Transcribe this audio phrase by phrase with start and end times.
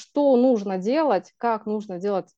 [0.00, 2.28] что нужно делать, как нужно делать,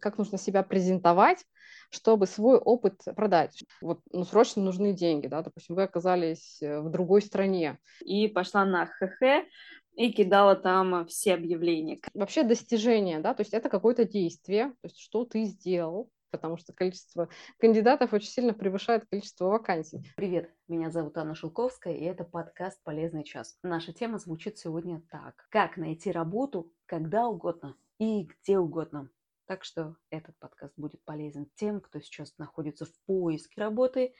[0.00, 1.44] как нужно себя презентовать,
[1.90, 3.62] чтобы свой опыт продать.
[3.80, 7.78] Вот ну, срочно нужны деньги, да, допустим, вы оказались э, в другой стране.
[8.04, 9.46] И пошла на ХХ,
[9.94, 12.00] и кидала там все объявления.
[12.14, 16.72] Вообще достижение, да, то есть это какое-то действие, то есть что ты сделал, потому что
[16.72, 17.28] количество
[17.58, 20.12] кандидатов очень сильно превышает количество вакансий.
[20.16, 23.58] Привет, меня зовут Анна Шелковская, и это подкаст «Полезный час».
[23.62, 25.46] Наша тема звучит сегодня так.
[25.50, 29.10] Как найти работу когда угодно и где угодно.
[29.46, 34.12] Так что этот подкаст будет полезен тем, кто сейчас находится в поиске работы,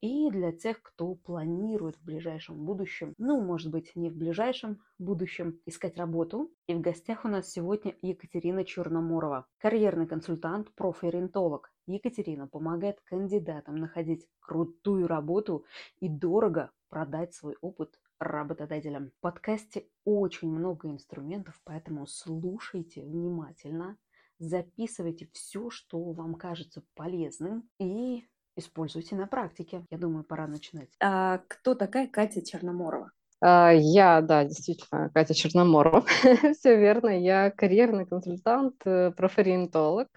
[0.00, 5.60] и для тех, кто планирует в ближайшем будущем, ну, может быть, не в ближайшем будущем,
[5.66, 6.52] искать работу.
[6.66, 11.72] И в гостях у нас сегодня Екатерина Черноморова, карьерный консультант, профориентолог.
[11.86, 15.64] Екатерина помогает кандидатам находить крутую работу
[16.00, 19.10] и дорого продать свой опыт работодателям.
[19.10, 23.96] В подкасте очень много инструментов, поэтому слушайте внимательно–
[24.38, 29.84] записывайте все, что вам кажется полезным и используйте на практике.
[29.90, 30.90] Я думаю, пора начинать.
[31.00, 33.10] А кто такая Катя Черноморова?
[33.40, 36.04] А, я, да, действительно, Катя Черноморова.
[36.58, 37.08] Все верно.
[37.08, 40.08] Я карьерный консультант, э, профориентолог.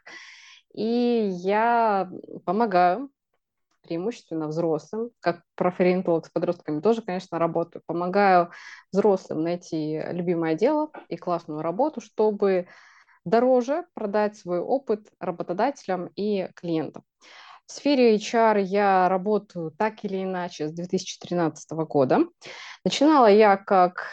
[0.74, 2.12] И я
[2.46, 3.10] помогаю
[3.82, 7.82] преимущественно взрослым, как профориентолог с подростками тоже, конечно, работаю.
[7.86, 8.52] Помогаю
[8.92, 12.68] взрослым найти любимое дело и классную работу, чтобы
[13.26, 17.04] дороже продать свой опыт работодателям и клиентам.
[17.68, 22.20] В сфере HR я работаю так или иначе с 2013 года.
[22.84, 24.08] Начинала я как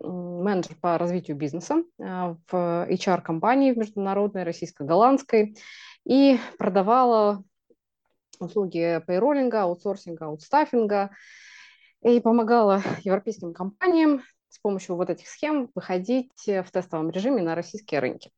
[0.00, 5.56] менеджер по развитию бизнеса э, в HR-компании в международной, российско-голландской,
[6.04, 7.42] и продавала
[8.38, 11.10] услуги пейроллинга, аутсорсинга, аутстаффинга,
[12.02, 14.22] и помогала европейским компаниям
[14.54, 18.30] с помощью вот этих схем выходить э, в тестовом режиме на российские рынки.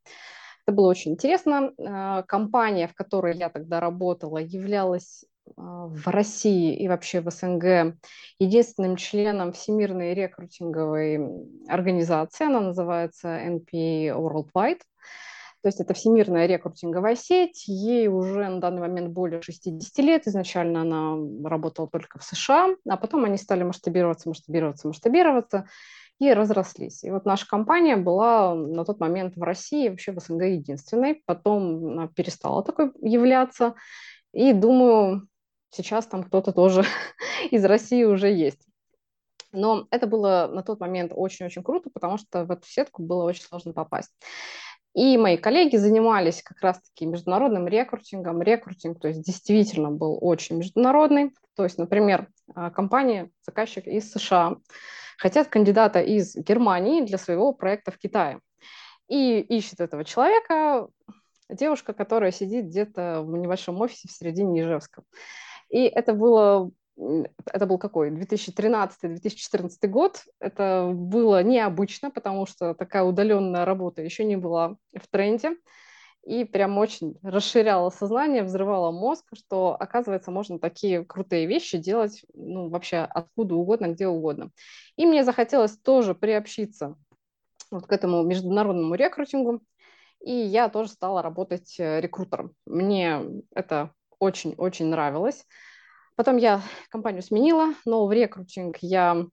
[0.67, 1.73] Это было очень интересно.
[1.79, 7.97] Э, компания, в которой я тогда работала, являлась э, в России и вообще в СНГ
[8.39, 11.21] единственным членом Всемирной рекрутинговой
[11.69, 12.47] организации.
[12.47, 14.81] Она называется NPA Worldwide.
[15.67, 20.29] То есть это всемирная рекрутинговая сеть, ей уже на данный момент более 60 лет.
[20.29, 21.17] Изначально она
[21.49, 25.69] работала только в США, а потом они стали масштабироваться, масштабироваться, масштабироваться
[26.19, 27.05] и разрослись.
[27.05, 31.23] И вот наша компания была на тот момент в России, вообще в СНГ единственной.
[31.27, 33.75] Потом она перестала такой являться.
[34.33, 35.29] И думаю,
[35.71, 36.85] сейчас там кто-то тоже
[37.51, 38.67] из России уже есть.
[39.53, 43.43] Но это было на тот момент очень-очень круто, потому что в эту сетку было очень
[43.43, 44.13] сложно попасть.
[44.95, 48.41] И мои коллеги занимались как раз-таки международным рекрутингом.
[48.41, 51.35] Рекрутинг, то есть действительно был очень международный.
[51.55, 54.57] То есть, например, а, компания, заказчик из США,
[55.19, 58.41] хотят кандидата из Германии для своего проекта в Китае.
[59.09, 60.89] И ищет этого человека
[61.49, 65.03] девушка, которая сидит где-то в небольшом офисе в середине Ижевска.
[65.69, 66.71] И это было
[67.53, 68.11] это был какой?
[68.11, 70.25] 2013-2014 год.
[70.41, 75.57] Это было необычно, потому что такая удаленная работа еще не была в тренде
[76.27, 82.69] и прям очень расширяла сознание, взрывала мозг, что, оказывается, можно такие крутые вещи делать ну,
[82.69, 84.51] вообще откуда угодно, где угодно.
[84.97, 86.97] И мне захотелось тоже приобщиться
[87.71, 89.63] вот к этому международному рекрутингу,
[90.21, 92.55] и я тоже стала работать э, рекрутером.
[92.67, 93.23] Мне
[93.55, 95.47] это очень-очень нравилось.
[96.17, 96.61] Потом я
[96.91, 99.27] компанию сменила, но в рекрутинг я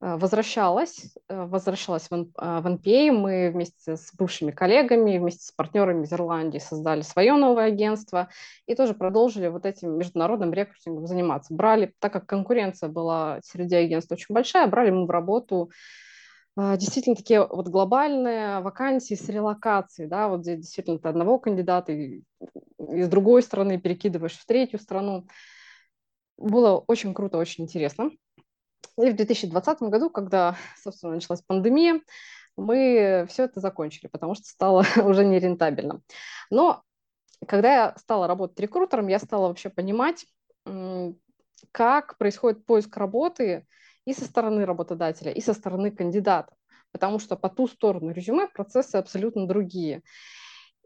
[0.00, 3.08] возвращалась, э, возвращалась в, NPA.
[3.08, 8.28] Э, Мы вместе с бывшими коллегами, вместе с партнерами из Ирландии создали свое новое агентство
[8.66, 11.54] и тоже продолжили вот этим международным рекрутингом заниматься.
[11.54, 15.70] Брали, так как конкуренция была среди агентств очень большая, брали мы в работу
[16.58, 23.08] действительно такие вот глобальные вакансии с релокацией, да, вот здесь действительно ты одного кандидата из
[23.08, 25.26] другой страны перекидываешь в третью страну.
[26.38, 28.10] Было очень круто, очень интересно.
[28.98, 32.00] И в 2020 году, когда, собственно, началась пандемия,
[32.56, 36.00] мы все это закончили, потому что стало уже нерентабельно.
[36.50, 36.82] Но
[37.46, 40.26] когда я стала работать рекрутером, я стала вообще понимать,
[41.72, 43.66] как происходит поиск работы
[44.04, 46.54] и со стороны работодателя, и со стороны кандидата,
[46.92, 50.02] потому что по ту сторону резюме процессы абсолютно другие.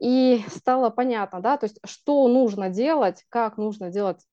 [0.01, 4.25] И стало понятно, да, то есть что нужно делать, как нужно делать,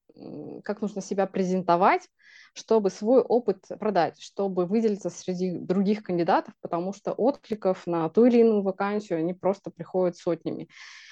[0.64, 2.08] как нужно себя презентовать,
[2.54, 8.38] чтобы свой опыт продать, чтобы выделиться среди других кандидатов, потому что откликов на ту или
[8.38, 10.68] иную вакансию они просто приходят сотнями.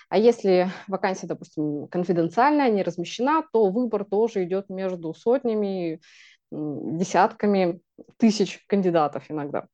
[0.08, 6.00] А если вакансия, допустим, конфиденциальная, не размещена, то выбор тоже идет между сотнями,
[6.50, 7.80] десятками
[8.18, 9.66] тысяч кандидатов иногда.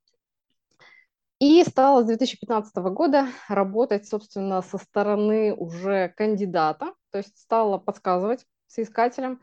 [1.39, 8.45] И стала с 2015 года работать, собственно, со стороны уже кандидата, то есть стала подсказывать
[8.73, 9.41] соискателям,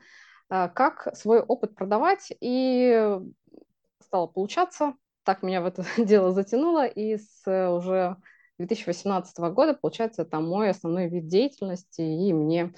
[0.49, 3.19] а, как свой опыт продавать, и
[3.99, 4.95] стало получаться.
[5.23, 8.17] Так меня в это дело затянуло, и с уже
[8.57, 12.73] 2018 года, получается, это мой основной вид деятельности, и мне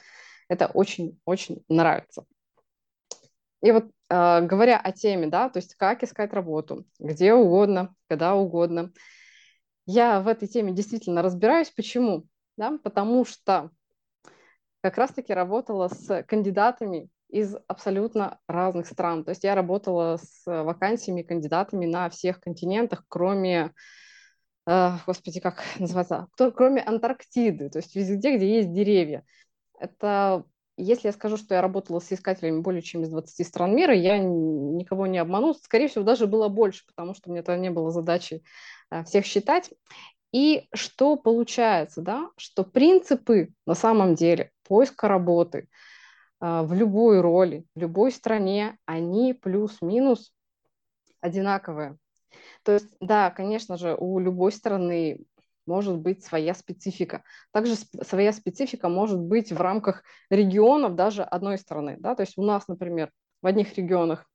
[0.47, 2.25] это очень-очень нравится.
[3.61, 8.35] И вот э, говоря о теме, да, то есть как искать работу, где угодно, когда
[8.35, 8.91] угодно,
[9.85, 11.69] я в этой теме действительно разбираюсь.
[11.69, 12.25] Почему?
[12.57, 12.77] Да?
[12.83, 13.71] Потому что
[14.83, 19.24] как раз-таки работала с кандидатами из абсолютно разных стран.
[19.24, 23.71] То есть я работала с вакансиями, кандидатами на всех континентах, кроме,
[24.68, 29.24] э, господи, как называется, кроме Антарктиды, то есть везде, где есть деревья.
[29.80, 30.44] Это
[30.75, 34.18] если я скажу, что я работала с искателями более чем из 20 стран мира, я
[34.18, 35.53] никого не обману.
[35.53, 38.44] Скорее всего, даже было больше, потому что мне тогда не было задачи
[38.91, 39.71] э, всех считать.
[40.33, 45.69] И что получается, да, что принципы на самом деле поиска работы
[46.41, 50.33] э, в любой роли, в любой стране, они плюс-минус
[51.21, 51.97] одинаковые.
[52.63, 55.19] То есть, да, конечно же, у любой страны
[55.68, 57.24] может быть своя специфика.
[57.51, 61.97] Также своя специфика может быть в рамках регионов даже одной страны.
[62.00, 62.15] Да?
[62.15, 64.32] То есть у нас, например, в одних регионах а,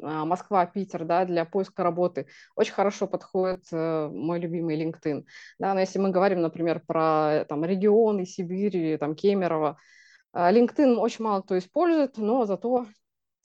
[0.00, 2.26] Москва, Питер, да, для поиска работы
[2.56, 5.24] очень хорошо подходит э, мой любимый LinkedIn.
[5.58, 9.78] Да, но если мы говорим, например, про там, регионы Сибири, там, Кемерово,
[10.32, 12.86] а, LinkedIn очень мало кто использует, но зато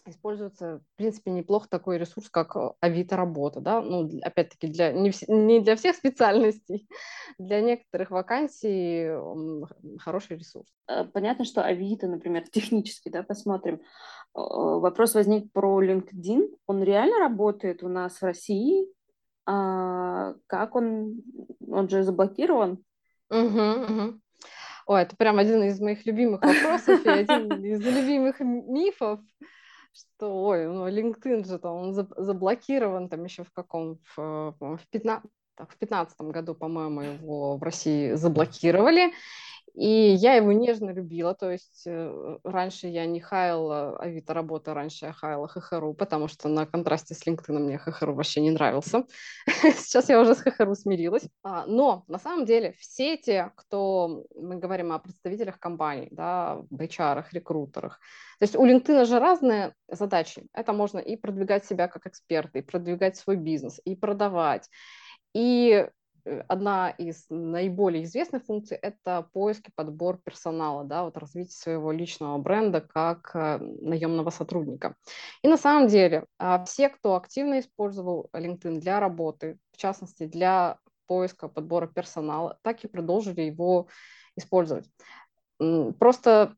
[0.05, 5.09] используется, в принципе, неплохо такой ресурс, как э, Авито работа, да, ну, опять-таки, для, не,
[5.09, 6.87] вс- не для всех специальностей,
[7.37, 9.09] для некоторых вакансий
[9.99, 10.67] хороший ресурс.
[10.87, 13.75] Э, понятно, что Авито, например, технически, да, посмотрим.
[13.75, 13.79] Э,
[14.33, 16.55] вопрос возник про LinkedIn.
[16.67, 18.87] Он реально работает у нас в России?
[19.47, 21.21] А как он?
[21.67, 22.83] Он же заблокирован?
[23.29, 24.19] Угу, угу.
[24.87, 29.19] Ой, это прям один из моих любимых вопросов и один из любимых мифов
[29.95, 35.29] что, ой, ну, LinkedIn же там, он заблокирован там еще в каком, в, в 15,
[35.57, 39.13] в 15 году, по-моему, его в России заблокировали.
[39.75, 45.07] И я его нежно любила, то есть э, раньше я не хаяла Авито работы, раньше
[45.07, 49.03] я хаяла ХХРУ, потому что на контрасте с LinkedIn мне ХХРУ вообще не нравился.
[49.45, 51.27] Сейчас я уже с ХХРУ смирилась.
[51.43, 57.25] А, но на самом деле все те, кто, мы говорим о представителях компаний, да, HR,
[57.33, 57.99] рекрутерах,
[58.39, 60.47] то есть у LinkedIn же разные задачи.
[60.53, 64.69] Это можно и продвигать себя как эксперты, и продвигать свой бизнес, и продавать,
[65.33, 65.89] и
[66.47, 72.37] одна из наиболее известных функций– это поиск и подбор персонала, да, вот развитие своего личного
[72.37, 74.95] бренда как э, наемного сотрудника.
[75.43, 80.79] И на самом деле а, все, кто активно использовал LinkedIn для работы, в частности для
[81.07, 83.87] поиска, подбора персонала, так и продолжили его
[84.35, 84.89] использовать.
[85.99, 86.55] Просто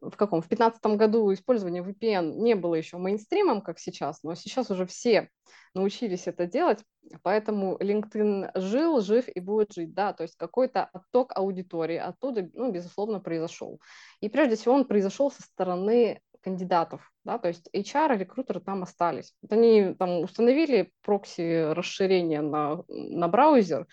[0.00, 0.40] в каком?
[0.40, 5.30] В 2015 году использование VPN не было еще мейнстримом, как сейчас, но сейчас уже все
[5.74, 6.84] научились это делать,
[7.22, 12.70] поэтому LinkedIn жил, жив и будет жить, да, то есть какой-то отток аудитории оттуда, ну,
[12.70, 13.80] безусловно, произошел.
[14.20, 19.34] И прежде всего он произошел со стороны кандидатов, да, то есть HR, рекрутеры там остались.
[19.42, 23.86] Вот они там установили прокси расширение на, на браузер,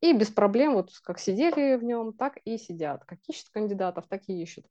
[0.00, 3.04] и без проблем, вот как сидели в нем, так и сидят.
[3.04, 4.64] Как ищут кандидатов, так и ищут.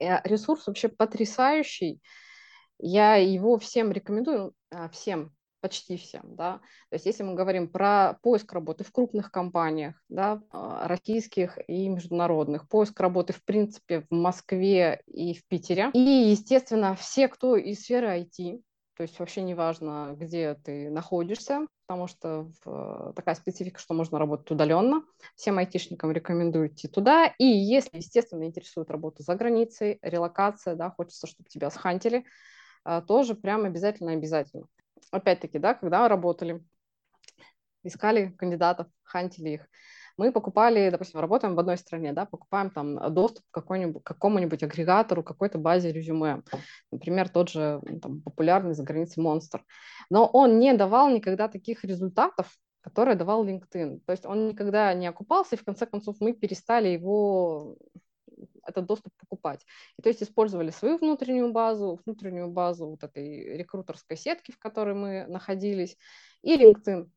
[0.00, 2.00] Э, ресурс вообще потрясающий.
[2.78, 5.35] Я его всем рекомендую, а, всем,
[5.66, 6.60] почти всем, да.
[6.90, 11.88] То есть если мы говорим про поиск работы в крупных компаниях, да, а, российских и
[11.88, 15.90] международных, поиск работы, в принципе, в Москве и в Питере.
[15.92, 18.60] И, естественно, все, кто из сферы IT,
[18.96, 24.20] то есть вообще не важно, где ты находишься, потому что в, такая специфика, что можно
[24.20, 25.02] работать удаленно.
[25.34, 27.26] Всем айтишникам рекомендую идти туда.
[27.38, 32.24] И если, естественно, интересует работа за границей, релокация, да, хочется, чтобы тебя схантили,
[32.84, 34.68] а, тоже прям обязательно-обязательно.
[35.10, 36.64] Опять-таки, да, когда работали,
[37.82, 39.68] искали кандидатов, хантили их,
[40.16, 45.58] мы покупали, допустим, работаем в одной стране, да, покупаем там доступ к, какому-нибудь агрегатору, какой-то
[45.58, 46.42] базе резюме,
[46.90, 49.60] например, тот же там, популярный за границей Monster.
[50.08, 54.00] Но он не давал никогда таких результатов, которые давал LinkedIn.
[54.06, 57.76] То есть он никогда не окупался, и в конце концов мы перестали его
[58.66, 59.64] этот доступ покупать.
[59.98, 64.94] И то есть использовали свою внутреннюю базу, внутреннюю базу вот этой рекрутерской сетки, в которой
[64.94, 65.96] мы находились,
[66.42, 67.08] и LinkedIn.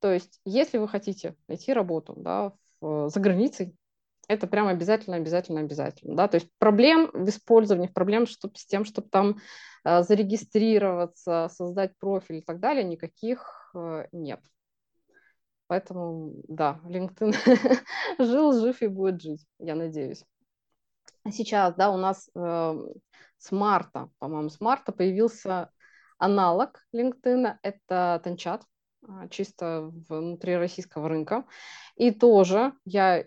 [0.00, 3.74] То есть, если вы хотите найти работу да, в, за границей,
[4.28, 6.16] это прям обязательно, обязательно, обязательно.
[6.16, 6.28] Да?
[6.28, 9.38] То есть проблем в использовании, проблем чтоб, с тем, чтобы там
[9.84, 14.40] э, зарегистрироваться, создать профиль и так далее, никаких э, нет.
[15.68, 17.34] Поэтому, да, LinkedIn
[18.18, 20.24] жил, жив и будет жить, я надеюсь.
[21.30, 22.84] Сейчас, да, у нас э,
[23.38, 25.70] с марта, по-моему, с марта появился
[26.18, 28.64] аналог LinkedIn, это Танчат,
[29.06, 31.44] а, чисто внутри российского рынка.
[31.96, 33.24] И тоже я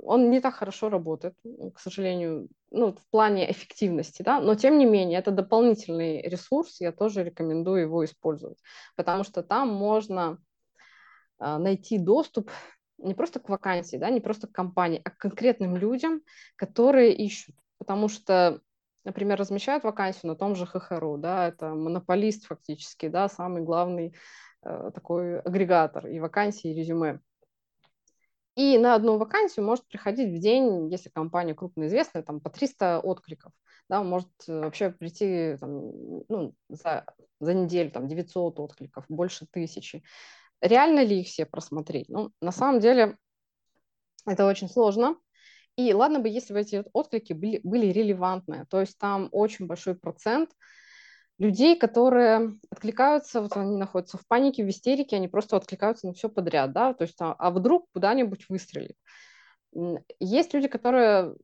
[0.00, 1.34] он не так хорошо работает,
[1.74, 6.92] к сожалению, ну, в плане эффективности, да, но тем не менее, это дополнительный ресурс, я
[6.92, 8.58] тоже рекомендую его использовать,
[8.94, 10.38] потому что там можно
[11.38, 12.50] а, найти доступ
[12.98, 16.22] не просто к вакансии, да, не просто к компании, а к конкретным людям,
[16.56, 18.60] которые ищут, потому что
[19.04, 24.14] например, размещают вакансию на том же ХХРУ, да, это монополист фактически, да, самый главный
[24.62, 27.20] э, такой агрегатор и вакансий, и резюме.
[28.56, 33.00] И на одну вакансию может приходить в день, если компания крупно известная, там по 300
[33.00, 33.52] откликов.
[33.88, 35.90] Да, может э, вообще прийти там,
[36.28, 37.04] ну, за,
[37.40, 40.02] за неделю там, 900 откликов, больше тысячи.
[40.60, 42.08] Реально ли их все просмотреть?
[42.08, 43.16] Ну, на самом деле
[44.26, 45.16] это очень сложно.
[45.76, 49.96] И ладно бы, если бы эти отклики были, были релевантные, то есть там очень большой
[49.96, 50.50] процент
[51.38, 56.28] людей, которые откликаются, вот они находятся в панике, в истерике, они просто откликаются на все
[56.28, 58.96] подряд, да, то есть а, а вдруг куда-нибудь выстрелит.
[60.20, 61.34] Есть люди, которые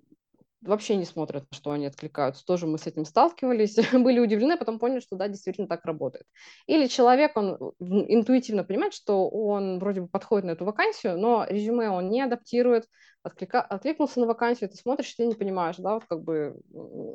[0.62, 2.44] вообще не смотрят, на что они откликаются.
[2.44, 6.26] Тоже мы с этим сталкивались, были удивлены, а потом поняли, что да, действительно так работает.
[6.66, 11.90] Или человек, он интуитивно понимает, что он вроде бы подходит на эту вакансию, но резюме
[11.90, 12.86] он не адаптирует,
[13.22, 13.60] отклика...
[13.60, 16.60] откликнулся на вакансию, ты смотришь, ты не понимаешь, да, вот как бы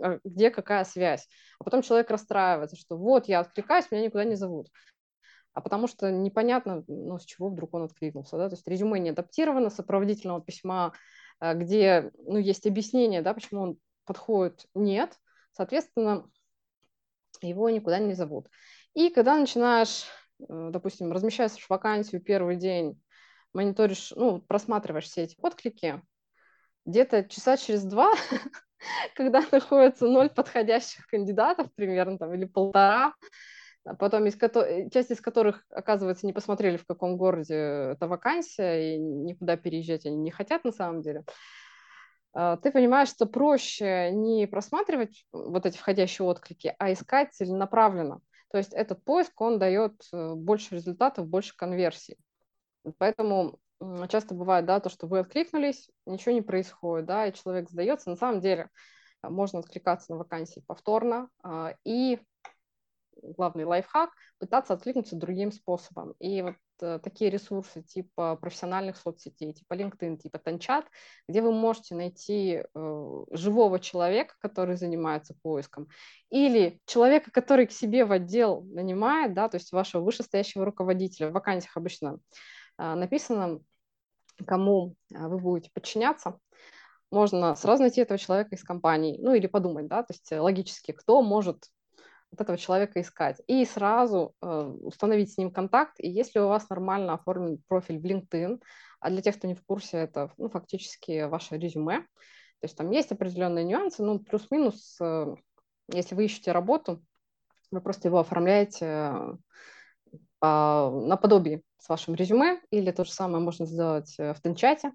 [0.04, 1.28] а где какая связь.
[1.60, 4.70] А потом человек расстраивается, что вот я откликаюсь, меня никуда не зовут
[5.56, 9.12] а потому что непонятно, ну, с чего вдруг он откликнулся, да, то есть резюме не
[9.12, 10.92] адаптировано, сопроводительного письма
[11.54, 15.18] где ну, есть объяснение, да, почему он подходит, нет,
[15.54, 16.30] соответственно,
[17.42, 18.50] его никуда не зовут.
[18.94, 20.06] И когда начинаешь,
[20.40, 23.02] э, допустим, размещаешь вакансию первый день,
[23.54, 26.02] мониторишь, ну, просматриваешь все эти отклики,
[26.86, 28.14] где-то часа через два,
[29.16, 33.14] когда находится ноль подходящих кандидатов примерно, там, или полтора, а
[34.00, 38.98] потом из ко- часть из которых, оказывается, не посмотрели, в каком городе эта вакансия, и
[38.98, 41.24] никуда переезжать они не хотят на самом деле,
[42.34, 48.20] а, ты понимаешь, что проще не просматривать вот эти входящие отклики, а искать целенаправленно.
[48.52, 52.18] То есть этот поиск, он дает э, больше результатов, больше конверсий.
[52.98, 53.60] Поэтому
[54.10, 58.10] часто бывает, да, то, что вы откликнулись, ничего не происходит, да, и человек сдается.
[58.10, 58.70] На самом деле
[59.22, 61.30] а, можно откликаться на вакансии повторно
[61.84, 62.20] и
[63.34, 66.14] главный лайфхак, пытаться откликнуться другим способом.
[66.20, 70.86] И вот э, такие ресурсы типа профессиональных соцсетей, типа LinkedIn, типа Танчат,
[71.28, 75.88] где вы можете найти э, живого человека, который занимается поиском,
[76.30, 81.30] или человека, который к себе в отдел нанимает, да, то есть вашего вышестоящего руководителя.
[81.30, 82.20] В вакансиях обычно
[82.78, 83.60] э, написано,
[84.46, 86.40] кому э, вы будете подчиняться,
[87.12, 91.22] можно сразу найти этого человека из компании, ну или подумать, да, то есть логически, кто
[91.22, 91.70] может
[92.32, 93.42] вот этого человека искать.
[93.48, 95.96] И сразу э, установить с ним контакт.
[96.00, 98.62] И если у вас нормально оформлен профиль в LinkedIn,
[99.00, 102.90] а для тех, кто не в курсе, это ну, фактически ваше резюме, то есть там
[102.92, 105.36] есть определенные нюансы, ну, плюс-минус, э,
[105.94, 107.04] если вы ищете работу,
[107.72, 109.14] вы просто его оформляете
[110.40, 114.92] по, наподобие с вашим резюме, или то же самое можно сделать э, в Тенчате.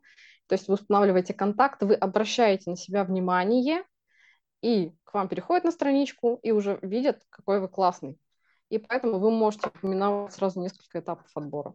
[0.47, 3.85] То есть вы устанавливаете контакт, вы обращаете на себя внимание,
[4.63, 8.19] и к вам переходят на страничку и уже видят, какой вы классный.
[8.69, 11.75] И поэтому вы можете упоминать сразу несколько этапов отбора.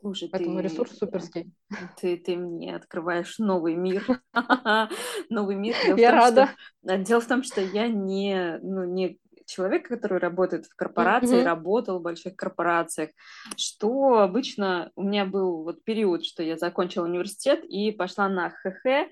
[0.00, 1.52] Слушай, Поэтому ты, ресурс суперский.
[2.00, 4.04] Ты, ты мне открываешь новый мир.
[5.30, 5.76] новый мир.
[5.96, 6.50] я рада.
[6.82, 11.44] дело в том, что я не, ну, не человек, который работает в корпорации, mm-hmm.
[11.44, 13.10] работал в больших корпорациях,
[13.56, 19.08] что обычно у меня был вот период, что я закончила университет и пошла на ХХ,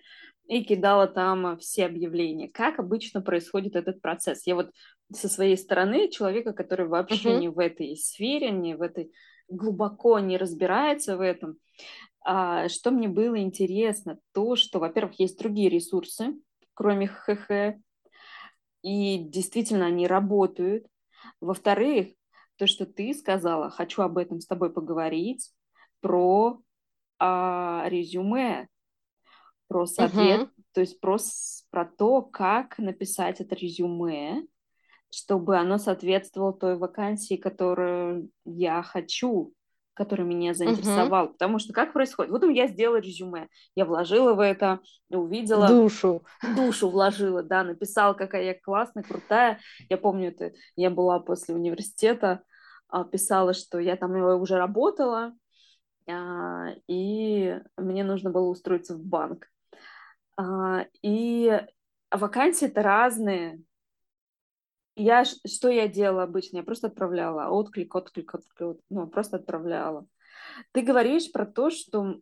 [0.50, 2.48] и кидала там все объявления.
[2.48, 4.48] Как обычно происходит этот процесс?
[4.48, 4.72] Я вот
[5.12, 7.38] со своей стороны человека, который вообще uh-huh.
[7.38, 9.12] не в этой сфере, не в этой
[9.48, 11.56] глубоко не разбирается в этом.
[12.24, 16.34] А, что мне было интересно, то, что, во-первых, есть другие ресурсы,
[16.74, 17.78] кроме ХХ,
[18.82, 20.84] и действительно они работают.
[21.40, 22.08] Во-вторых,
[22.56, 25.52] то, что ты сказала, хочу об этом с тобой поговорить,
[26.00, 26.60] про
[27.20, 28.66] а, резюме,
[29.70, 30.50] про ответ, uh-huh.
[30.74, 31.16] то есть про,
[31.70, 34.42] про то, как написать это резюме,
[35.12, 39.54] чтобы оно соответствовало той вакансии, которую я хочу,
[39.94, 41.28] которая меня заинтересовала.
[41.28, 41.32] Uh-huh.
[41.34, 42.32] Потому что как происходит?
[42.32, 43.46] Вот я сделала резюме,
[43.76, 45.68] я вложила в это, увидела...
[45.68, 46.24] Душу.
[46.56, 49.60] Душу вложила, да, написала, какая я классная, крутая.
[49.88, 52.42] Я помню, это я была после университета,
[52.88, 55.32] а, писала, что я там уже работала,
[56.08, 59.46] а, и мне нужно было устроиться в банк.
[60.36, 61.60] А, и
[62.10, 63.60] вакансии-то разные.
[64.96, 66.58] Я, что я делала обычно?
[66.58, 70.06] Я просто отправляла отклик, отклик, отклик, ну, просто отправляла.
[70.72, 72.20] Ты говоришь про то, что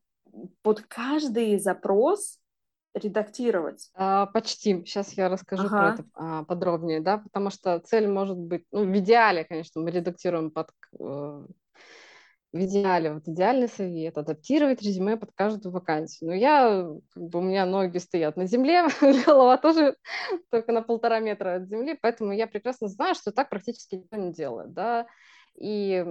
[0.63, 2.39] под каждый запрос
[2.95, 3.91] редактировать?
[3.95, 4.85] А, почти.
[4.85, 5.79] Сейчас я расскажу ага.
[5.79, 9.91] про это а, подробнее, да, потому что цель может быть, ну, в идеале, конечно, мы
[9.91, 11.47] редактируем под э,
[12.53, 16.31] в идеале, вот идеальный совет, адаптировать резюме под каждую вакансию.
[16.31, 18.87] Но я, как бы у меня ноги стоят на земле,
[19.27, 19.97] голова тоже
[20.51, 24.33] только на полтора метра от земли, поэтому я прекрасно знаю, что так практически никто не
[24.33, 25.07] делает, да,
[25.57, 26.07] и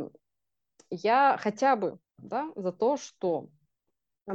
[0.89, 3.49] я хотя бы, да, за то, что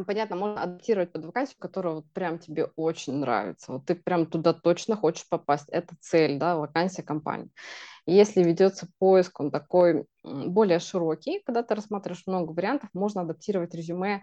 [0.05, 3.73] понятно, можно адаптировать под вакансию, которая вот прям тебе очень нравится.
[3.73, 5.69] Вот ты прям туда точно хочешь попасть.
[5.69, 7.51] Это цель, да, вакансия компании.
[8.07, 14.23] Если ведется поиск, он такой более широкий, когда ты рассматриваешь много вариантов, можно адаптировать резюме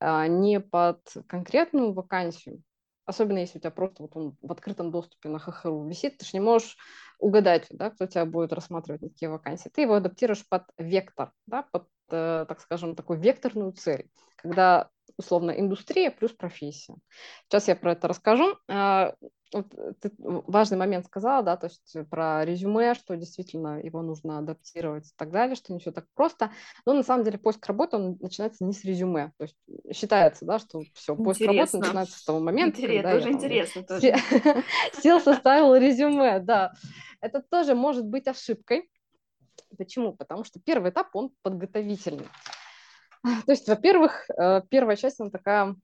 [0.00, 2.62] а, не под конкретную вакансию,
[3.04, 6.30] особенно если у тебя просто вот он в открытом доступе на ХХРУ висит, ты же
[6.34, 6.76] не можешь
[7.18, 9.70] угадать, да, кто тебя будет рассматривать на такие вакансии.
[9.70, 15.50] Ты его адаптируешь под вектор, да, под, э, так скажем, такую векторную цель, когда условно
[15.50, 16.94] индустрия плюс профессия.
[17.48, 18.56] Сейчас я про это расскажу.
[18.68, 19.14] А,
[19.52, 19.66] вот
[20.00, 25.12] ты важный момент сказала, да, то есть про резюме, что действительно его нужно адаптировать и
[25.16, 26.52] так далее, что не все так просто.
[26.86, 29.32] Но на самом деле поиск работы, он начинается не с резюме.
[29.38, 29.56] То есть
[29.92, 31.60] считается, да, что все, поиск интересно.
[31.60, 34.64] работы начинается с того момента, Интересно, когда тоже я, интересно там, тоже.
[35.02, 36.72] сел, составил резюме, да.
[37.20, 38.88] Это тоже может быть ошибкой.
[39.76, 40.14] Почему?
[40.14, 42.26] Потому что первый этап, он подготовительный.
[43.46, 45.76] То есть, во-первых, э, первая часть, она такая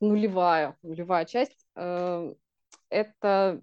[0.00, 1.66] нулевая, нулевая часть.
[1.76, 2.32] Э,
[2.88, 3.62] это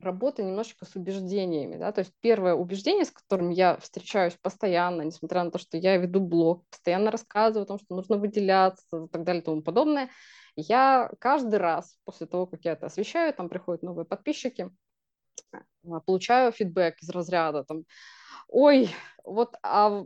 [0.00, 5.44] работа немножечко с убеждениями, да, то есть первое убеждение, с которым я встречаюсь постоянно, несмотря
[5.44, 9.22] на то, что я веду блог, постоянно рассказываю о том, что нужно выделяться и так
[9.22, 10.10] далее и тому подобное,
[10.56, 14.70] я каждый раз после того, как я это освещаю, там приходят новые подписчики,
[15.52, 17.84] а, получаю фидбэк из разряда, там,
[18.48, 18.90] ой,
[19.24, 20.04] вот, а Э,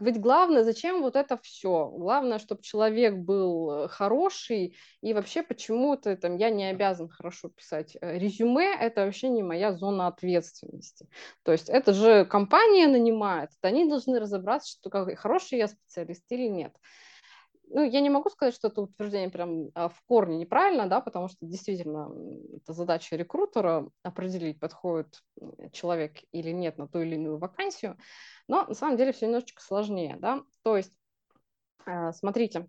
[0.00, 1.88] ведь главное, зачем вот это все?
[1.88, 7.96] Главное, чтобы человек был э, хороший, и вообще почему-то там я не обязан хорошо писать.
[8.00, 11.08] Э, резюме– это вообще не моя зона ответственности.
[11.42, 16.74] То есть это же компания нанимает, они должны разобраться, что хороший я специалист или нет
[17.70, 21.28] ну, я не могу сказать, что это утверждение прям а, в корне неправильно, да, потому
[21.28, 22.10] что действительно
[22.56, 25.20] это задача рекрутера определить, подходит
[25.72, 27.96] человек или нет на ту или иную вакансию,
[28.46, 30.92] но на самом деле все немножечко сложнее, да, то есть,
[31.84, 32.68] а, смотрите,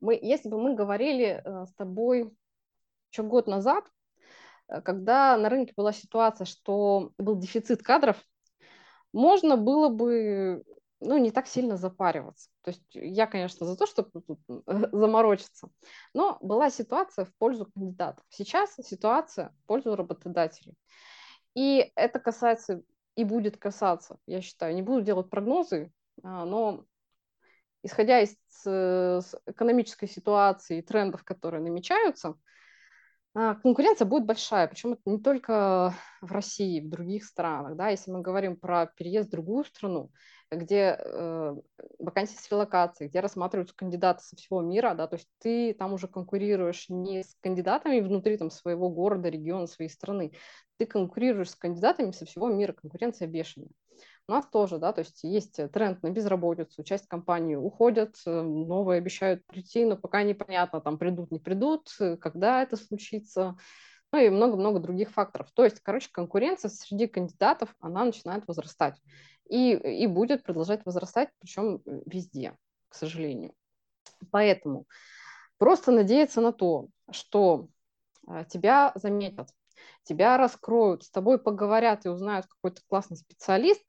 [0.00, 2.32] мы, если бы мы говорили э, с тобой
[3.10, 3.84] еще год назад,
[4.68, 8.22] э, когда на рынке была ситуация, что был дефицит кадров,
[9.12, 10.62] можно было бы
[11.00, 12.50] ну, не так сильно запариваться.
[12.62, 15.68] То есть я, конечно, за то, чтобы тут заморочиться.
[16.14, 18.24] Но была ситуация в пользу кандидатов.
[18.28, 20.76] Сейчас ситуация в пользу работодателей.
[21.54, 22.82] И это касается
[23.14, 24.74] и будет касаться, я считаю.
[24.74, 26.84] Не буду делать прогнозы, а, но
[27.82, 28.36] исходя из
[29.46, 32.34] экономической ситуации и трендов, которые намечаются,
[33.62, 37.76] конкуренция будет большая, причем это не только в России, в других странах.
[37.76, 37.88] Да?
[37.88, 40.10] Если мы говорим про переезд в другую страну,
[40.50, 41.54] где э,
[41.98, 46.08] вакансии с релокацией, где рассматриваются кандидаты со всего мира, да, то есть ты там уже
[46.08, 50.32] конкурируешь не с кандидатами внутри там, своего города, региона, своей страны,
[50.78, 53.68] ты конкурируешь с кандидатами со всего мира, конкуренция бешеная.
[54.28, 58.98] У нас тоже, да, то есть есть тренд на безработицу, часть компаний уходят, э, новые
[58.98, 63.56] обещают прийти, но пока непонятно, там придут, не придут, э, когда это случится,
[64.12, 65.50] ну и много-много других факторов.
[65.52, 69.00] То есть, короче, конкуренция среди кандидатов, она начинает возрастать
[69.48, 72.56] и, и будет продолжать возрастать, причем везде,
[72.88, 73.54] к сожалению.
[74.30, 74.86] Поэтому
[75.58, 77.68] просто надеяться на то, что
[78.26, 79.48] а, тебя заметят,
[80.04, 83.82] тебя раскроют, с тобой поговорят и узнают какой-то классный специалист,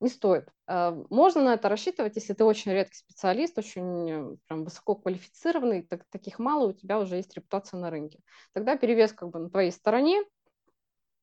[0.00, 0.48] не стоит.
[0.66, 6.04] А, можно на это рассчитывать, если ты очень редкий специалист, очень э, прям высококвалифицированный, так,
[6.10, 8.20] таких мало, у тебя уже есть репутация на рынке.
[8.52, 10.22] Тогда перевес как бы на твоей стороне.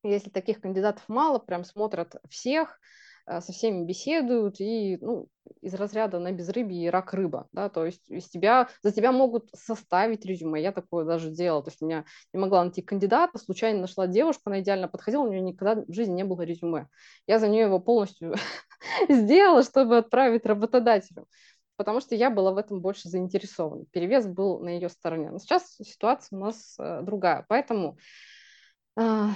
[0.03, 5.27] Если таких кандидатов мало, прям смотрят всех, Э, со всеми беседуют, и ну,
[5.61, 9.49] из разряда на безрыбье и рак рыба, да, то есть из тебя, за тебя могут
[9.53, 13.81] составить резюме, я такое даже делала, то есть у меня не могла найти кандидата, случайно
[13.81, 16.87] нашла девушку, она идеально подходила, у нее никогда в жизни не было резюме,
[17.27, 18.35] я за нее его полностью
[19.09, 21.27] сделала, чтобы отправить работодателю,
[21.77, 25.75] потому что я была в этом больше заинтересована, перевес был на ее стороне, но сейчас
[25.75, 27.97] ситуация у нас э, другая, поэтому
[28.99, 29.29] э,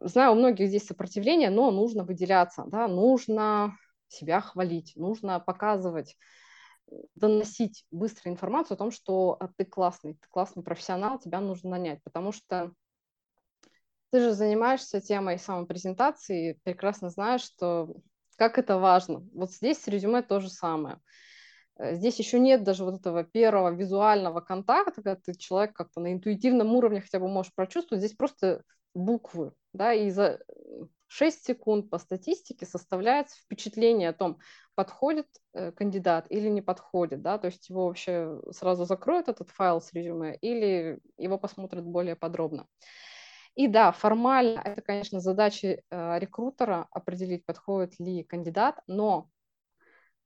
[0.00, 3.76] знаю, у многих здесь сопротивление, но нужно выделяться, да, нужно
[4.08, 6.16] себя хвалить, нужно показывать
[7.14, 12.02] доносить быстро информацию о том, что а, ты классный, ты классный профессионал, тебя нужно нанять,
[12.04, 12.72] потому что
[14.10, 17.96] ты же занимаешься темой самопрезентации, прекрасно знаешь, что
[18.36, 19.26] как это важно.
[19.32, 21.00] Вот здесь с резюме то же самое.
[21.76, 26.12] Э, здесь еще нет даже вот этого первого визуального контакта, когда ты человек как-то на
[26.12, 28.04] интуитивном уровне хотя бы можешь прочувствовать.
[28.04, 28.62] Здесь просто
[28.94, 30.40] буквы, да, и за
[31.08, 34.38] 6 секунд по статистике составляется впечатление о том,
[34.74, 39.80] подходит э, кандидат или не подходит, да, то есть его вообще сразу закроют этот файл
[39.80, 42.66] с резюме или его посмотрят более подробно.
[43.54, 49.30] И да, формально это, конечно, задача э, рекрутера определить, подходит ли кандидат, но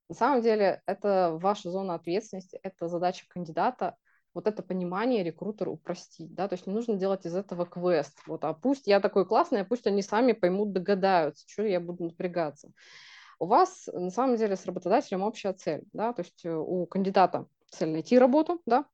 [0.09, 3.97] на самом деле это ваша зона ответственности, это задача кандидата
[4.35, 8.45] вот это понимание рекрутеру упростить, да, то есть не нужно делать из этого квест, вот,
[8.45, 12.71] а пусть я такой классный, а пусть они сами поймут, догадаются, что я буду напрягаться.
[13.39, 17.47] У вас на самом деле с работодателем общая цель, да, то есть э, у кандидата
[17.71, 18.85] цель найти работу, да,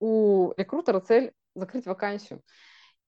[0.00, 2.42] у рекрутера цель закрыть вакансию.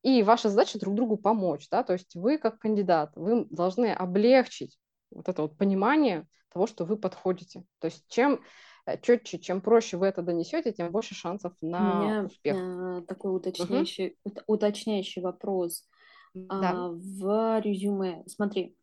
[0.02, 4.78] И ваша задача друг другу помочь, да, то есть вы как кандидат, вы должны облегчить
[5.10, 7.64] вот это вот понимание того, что вы подходите.
[7.78, 8.40] То есть чем
[9.02, 12.56] четче, чем проще вы это донесете, тем больше шансов на У меня успех.
[12.56, 14.40] Э, такой уточняющий, угу.
[14.46, 15.84] уточняющий вопрос.
[16.34, 16.70] Да.
[16.72, 18.74] А, в резюме, смотри,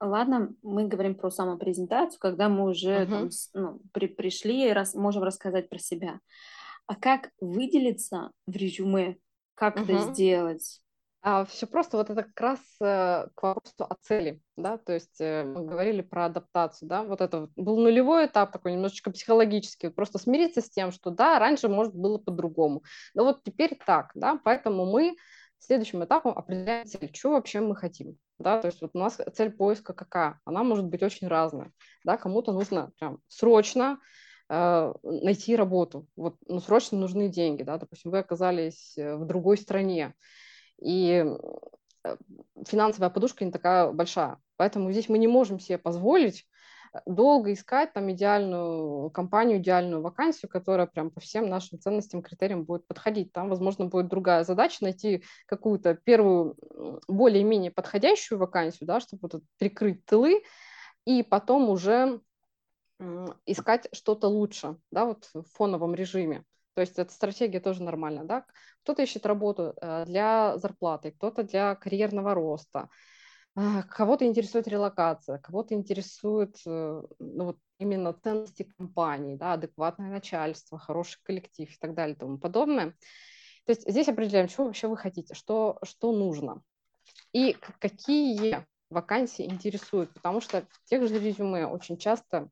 [0.00, 3.10] ладно, мы говорим про самопрезентацию, когда мы уже угу.
[3.10, 6.20] там, ну, при, пришли и рас, можем рассказать про себя.
[6.86, 9.16] А как выделиться в резюме?
[9.54, 9.84] Как угу.
[9.84, 10.81] это сделать?
[11.24, 15.20] А, все просто, вот это как раз э, к вопросу о цели, да, то есть
[15.20, 20.18] э, мы говорили про адаптацию, да, вот это был нулевой этап такой немножечко психологический, просто
[20.18, 22.82] смириться с тем, что да, раньше, может, было по-другому,
[23.14, 25.14] но вот теперь так, да, поэтому мы
[25.60, 29.52] следующим этапом определяем цель, что вообще мы хотим, да, то есть вот у нас цель
[29.52, 31.70] поиска какая, она может быть очень разная,
[32.04, 34.00] да, кому-то нужно прям срочно
[34.48, 39.56] э, найти работу, вот, ну, срочно нужны деньги, да, допустим, вы оказались э, в другой
[39.56, 40.16] стране,
[40.82, 41.24] и
[42.04, 42.16] э,
[42.66, 44.38] финансовая подушка не такая большая.
[44.56, 46.46] Поэтому здесь мы не можем себе позволить
[46.92, 52.64] э, долго искать там идеальную компанию, идеальную вакансию, которая прям по всем нашим ценностям, критериям
[52.64, 53.32] будет подходить.
[53.32, 56.56] Там, возможно, будет другая задача найти какую-то первую
[57.08, 60.42] более-менее подходящую вакансию, да, чтобы вот прикрыть тылы,
[61.04, 62.20] и потом уже
[63.46, 66.44] искать что-то лучше, да, вот в фоновом режиме.
[66.74, 68.44] То есть эта стратегия тоже нормальная, да.
[68.82, 72.88] Кто-то ищет работу э, для зарплаты, кто-то для карьерного роста,
[73.54, 80.78] а, кого-то интересует релокация, кого-то интересует э, ну, вот именно ценности компании, да, адекватное начальство,
[80.78, 82.92] хороший коллектив и так далее и тому подобное.
[83.66, 86.62] То есть здесь определяем, что вообще вы хотите, что, что нужно
[87.32, 92.50] и какие вакансии интересуют, потому что в тех же резюме очень часто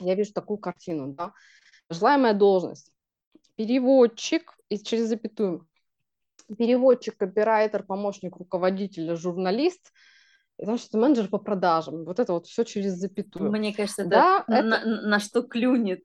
[0.00, 1.32] я вижу такую картину, да,
[1.90, 2.92] желаемая должность,
[3.56, 5.66] переводчик, и через запятую,
[6.58, 9.92] переводчик, копирайтер, помощник руководителя, журналист,
[10.58, 12.04] значит, менеджер по продажам.
[12.04, 13.50] Вот это вот все через запятую.
[13.50, 14.62] Мне кажется, да, это...
[14.62, 16.04] На, на что клюнет.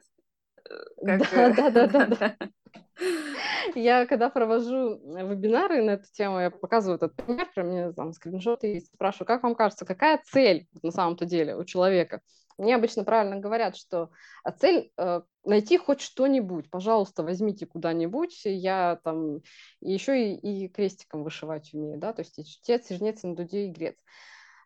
[0.70, 1.56] Э, как...
[1.56, 2.38] Да, да, да, да, да.
[3.76, 8.74] Я когда провожу вебинары на эту тему, я показываю этот пример, прям мне там скриншоты
[8.74, 12.22] и спрашиваю, как вам кажется, какая цель на самом-то деле у человека?
[12.62, 14.12] Мне обычно правильно говорят, что
[14.44, 16.70] а, цель э, найти хоть что-нибудь.
[16.70, 18.40] Пожалуйста, возьмите куда-нибудь.
[18.46, 19.40] Я там
[19.80, 23.36] еще и, и крестиком вышивать умею, да, то есть и чтец, и жнец, и на
[23.36, 23.96] дуде, и грец.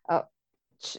[0.06, 0.28] А,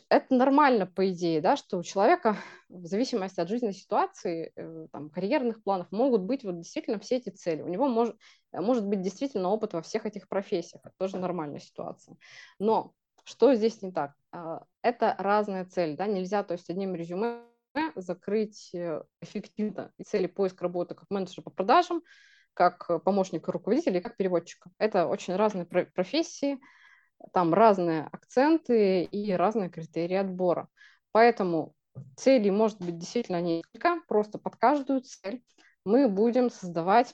[0.09, 2.35] это нормально, по идее, да, что у человека
[2.67, 7.29] в зависимости от жизненной ситуации, э, там, карьерных планов могут быть вот действительно все эти
[7.29, 7.61] цели.
[7.61, 8.15] У него может,
[8.51, 10.81] может быть действительно опыт во всех этих профессиях.
[10.83, 12.17] Это тоже нормальная ситуация.
[12.57, 12.95] Но
[13.27, 14.13] что здесь не так?
[14.31, 17.41] А, это разная цель, да, нельзя, то есть одним резюме
[17.95, 22.01] закрыть э, эффективно цели поиска работы как менеджера по продажам,
[22.53, 24.71] как помощника руководителя и как переводчика.
[24.77, 26.57] Это очень разные профессии,
[27.33, 30.69] там разные акценты и разные критерии отбора.
[31.11, 31.75] Поэтому
[32.15, 35.43] целей может быть действительно несколько, просто под каждую цель
[35.83, 37.13] мы будем создавать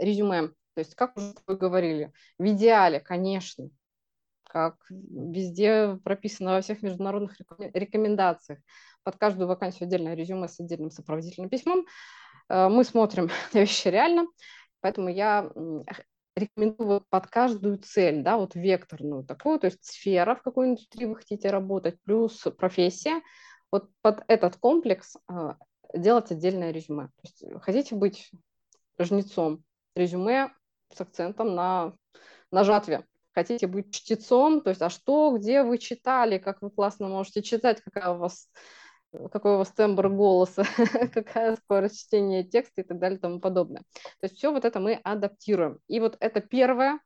[0.00, 0.48] резюме.
[0.74, 3.70] То есть, как уже вы говорили, в идеале, конечно,
[4.56, 8.58] как везде прописано во всех международных рекомендациях.
[9.02, 11.84] Под каждую вакансию отдельное резюме с отдельным сопроводительным письмом.
[12.48, 14.26] Э, мы смотрим вещи реально,
[14.80, 15.50] поэтому я
[16.34, 21.16] рекомендую под каждую цель, да, вот векторную такую, то есть сфера, в какой индустрии вы
[21.16, 23.20] хотите работать, плюс профессия,
[23.70, 25.54] вот под этот комплекс э,
[25.92, 27.08] делать отдельное резюме.
[27.08, 28.30] То есть хотите быть
[28.98, 29.62] жнецом,
[29.94, 30.50] резюме
[30.94, 31.92] с акцентом на,
[32.50, 33.04] на жатве
[33.36, 37.82] хотите быть чтецом, то есть, а что, где вы читали, как вы классно можете читать,
[37.82, 38.48] какая у вас
[39.32, 40.64] какой у вас тембр голоса,
[41.12, 43.82] какая скорость чтения текста и так далее и тому подобное.
[43.92, 45.78] То есть все вот это мы адаптируем.
[45.86, 46.98] И вот это первое,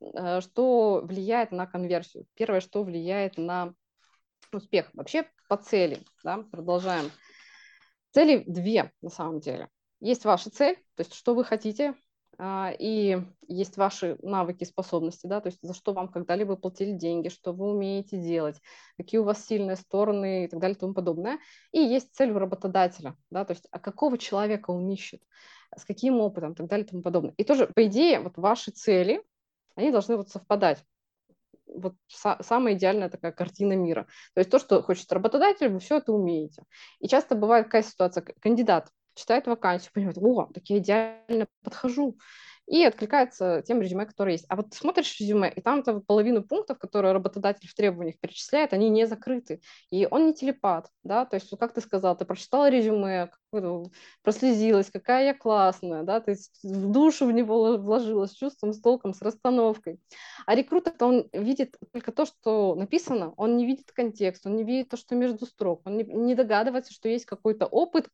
[0.00, 2.26] э, что влияет на конверсию.
[2.34, 3.74] Первое, что влияет на
[4.52, 4.90] успех.
[4.94, 7.10] Вообще по цели, да, продолжаем.
[8.12, 9.68] Цели две на самом деле.
[10.00, 11.94] Есть ваша цель, то есть что вы хотите
[12.38, 17.52] и есть ваши навыки, способности, да, то есть за что вам когда-либо платили деньги, что
[17.52, 18.60] вы умеете делать,
[18.98, 21.38] какие у вас сильные стороны и так далее и тому подобное.
[21.72, 25.22] И есть цель у работодателя, да, то есть а какого человека он ищет,
[25.74, 27.34] с каким опытом и так далее и тому подобное.
[27.38, 29.22] И тоже, по идее, вот ваши цели,
[29.74, 30.84] они должны вот совпадать.
[31.66, 34.06] Вот са- самая идеальная такая картина мира.
[34.34, 36.64] То есть то, что хочет работодатель, вы все это умеете.
[37.00, 42.18] И часто бывает какая ситуация, кандидат читает вакансию, понимает, о, так я идеально подхожу,
[42.66, 44.46] и откликается тем резюме, которые есть.
[44.48, 48.72] А вот ты смотришь резюме, и там -то половину пунктов, которые работодатель в требованиях перечисляет,
[48.72, 49.60] они не закрыты.
[49.90, 53.30] И он не телепат, да, то есть, как ты сказал, ты прочитала резюме,
[54.22, 59.14] прослезилась, какая я классная, да, ты в душу в него вложилась с чувством, с толком,
[59.14, 60.00] с расстановкой.
[60.46, 64.88] А рекрутер-то он видит только то, что написано, он не видит контекст, он не видит
[64.88, 68.08] то, что между строк, он не, не догадывается, что есть какой-то опыт,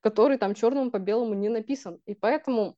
[0.00, 1.98] который там черному по белому не написан.
[2.06, 2.76] И поэтому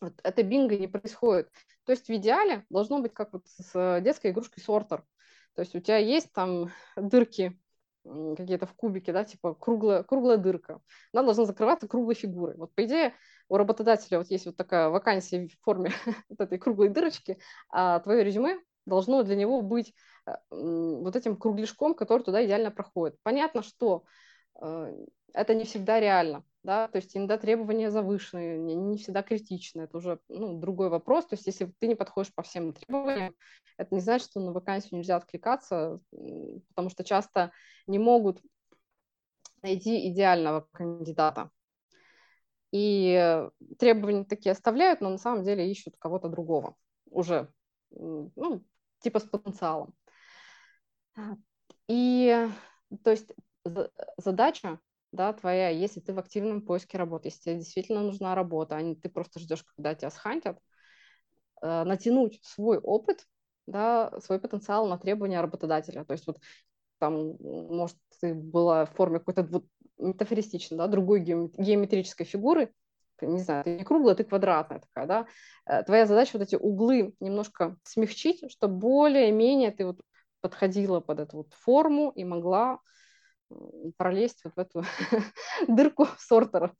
[0.00, 1.50] вот это бинго не происходит.
[1.84, 5.04] То есть в идеале должно быть как вот с детской игрушкой сортер.
[5.54, 7.58] То есть у тебя есть там дырки
[8.04, 10.80] какие-то в кубике, да, типа круглая, круглая дырка.
[11.12, 12.56] Она должна закрываться круглой фигурой.
[12.56, 13.14] Вот по идее
[13.48, 15.90] у работодателя вот есть вот такая вакансия в форме
[16.28, 17.38] вот этой круглой дырочки,
[17.70, 19.94] а твое резюме должно для него быть
[20.26, 23.16] э, вот этим кругляшком, который туда идеально проходит.
[23.22, 24.04] Понятно, что
[24.60, 24.92] э,
[25.32, 29.98] это не всегда реально да, то есть иногда требования завышенные, не, не всегда критичны, это
[29.98, 33.34] уже ну, другой вопрос, то есть если ты не подходишь по всем требованиям,
[33.76, 36.00] это не значит, что на вакансию нельзя откликаться,
[36.68, 37.52] потому что часто
[37.86, 38.40] не могут
[39.62, 41.50] найти идеального кандидата.
[42.72, 43.46] И
[43.78, 46.76] требования такие оставляют, но на самом деле ищут кого-то другого
[47.10, 47.52] уже,
[47.90, 48.64] ну,
[49.00, 49.94] типа с потенциалом.
[51.88, 52.48] И
[53.04, 53.32] то есть
[54.16, 54.80] задача
[55.14, 58.96] да, твоя, если ты в активном поиске работы, если тебе действительно нужна работа, а не
[58.96, 60.58] ты просто ждешь, когда тебя схантят,
[61.62, 63.26] э, натянуть свой опыт,
[63.66, 66.04] да, свой потенциал на требования работодателя.
[66.04, 66.38] То есть вот
[66.98, 69.66] там, может, ты была в форме какой-то вот
[69.98, 72.72] метафористичной, да, другой геометрической фигуры,
[73.20, 75.26] не знаю, ты не круглая, ты квадратная такая, да,
[75.66, 80.00] э, твоя задача вот эти углы немножко смягчить, чтобы более-менее ты вот
[80.40, 82.80] подходила под эту вот форму и могла
[83.96, 84.84] пролезть вот в эту
[85.68, 86.74] дырку сортера.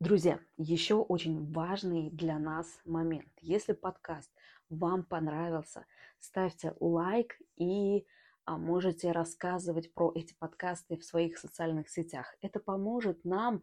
[0.00, 3.30] Друзья, еще очень важный для нас момент.
[3.40, 4.30] Если подкаст
[4.70, 5.84] вам понравился,
[6.18, 8.06] ставьте лайк и
[8.46, 12.34] а, можете рассказывать про эти подкасты в своих социальных сетях.
[12.40, 13.62] Это поможет нам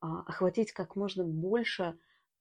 [0.00, 1.98] а, охватить как можно больше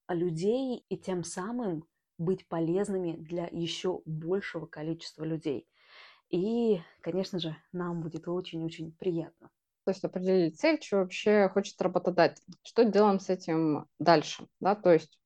[0.10, 1.86] людей и тем самым
[2.18, 5.68] быть полезными для еще большего количества людей.
[6.30, 9.50] И, конечно же, нам будет очень-очень приятно.
[9.86, 12.44] То есть определить цель, что вообще хочет работодатель.
[12.64, 14.48] Что делаем с этим дальше?
[14.60, 14.76] Да?
[14.76, 15.18] То есть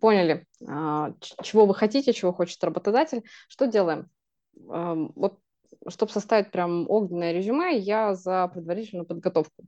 [0.00, 1.12] поняли, а,
[1.42, 3.22] чего вы хотите, чего хочет работодатель.
[3.48, 4.10] Что делаем?
[4.54, 5.38] Вот
[5.88, 9.64] чтобы составить прям огненное резюме, я за предварительную подготовку.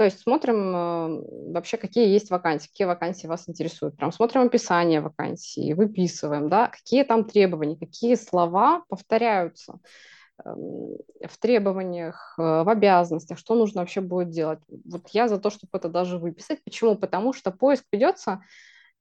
[0.00, 3.98] То есть смотрим э, вообще, какие есть вакансии, какие вакансии вас интересуют.
[3.98, 9.78] Прям смотрим описание вакансии, выписываем, да, какие там требования, какие слова повторяются
[10.42, 10.96] эм,
[11.28, 14.60] в требованиях, э, в обязанностях, что нужно вообще будет делать.
[14.86, 16.64] Вот я за то, чтобы это даже выписать.
[16.64, 16.96] Почему?
[16.96, 18.42] Потому что поиск ведется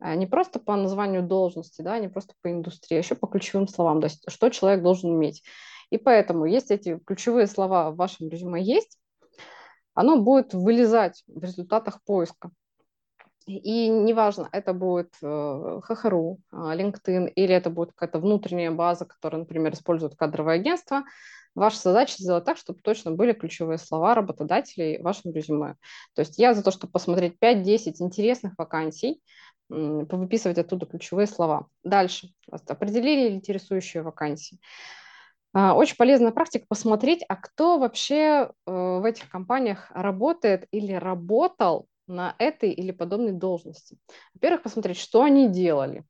[0.02, 3.70] э, не просто по названию должности, да, не просто по индустрии, а еще по ключевым
[3.70, 5.44] словам, то есть что человек должен уметь.
[5.92, 9.00] И поэтому, если эти ключевые слова в вашем резюме есть,
[9.94, 12.52] оно будет вылезать в результатах поиска.
[13.46, 19.40] И неважно, это будет э, ХХРУ, а, LinkedIn, или это будет какая-то внутренняя база, которая,
[19.42, 21.04] например, использует кадровое агентство,
[21.56, 25.76] ваша задача сделать так, чтобы точно были ключевые слова работодателей в вашем резюме.
[26.14, 29.22] То есть я за то, чтобы посмотреть 5-10 интересных вакансий,
[29.68, 31.68] повыписывать оттуда ключевые слова.
[31.84, 32.30] Дальше.
[32.52, 34.60] Определили интересующие вакансии.
[35.54, 41.88] А, очень полезная практика посмотреть, а кто вообще э, в этих компаниях работает или работал
[42.08, 43.98] на этой или подобной должности.
[44.34, 46.04] Во-первых, посмотреть, что они делали,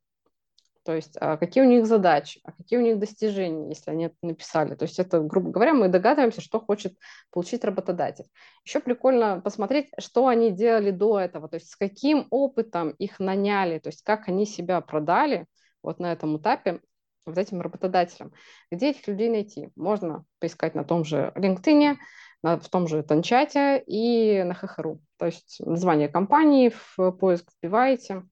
[0.84, 4.16] то есть а какие у них задачи, а какие у них достижения, если они это
[4.22, 4.76] написали.
[4.76, 6.98] То есть это, грубо говоря, мы догадываемся, что хочет
[7.32, 8.26] получить работодатель.
[8.66, 13.80] Еще прикольно посмотреть, что они делали до этого, то есть с каким опытом их наняли,
[13.80, 15.46] то есть как они себя продали
[15.84, 16.82] вот на этом этапе
[17.30, 18.34] вот этим работодателям.
[18.72, 19.70] Где этих людей найти?
[19.76, 21.98] Можно поискать на том же LinkedIn,
[22.44, 25.02] на, в том же Танчате и на ХХРУ.
[25.18, 28.24] То есть название компании в поиск вбиваете,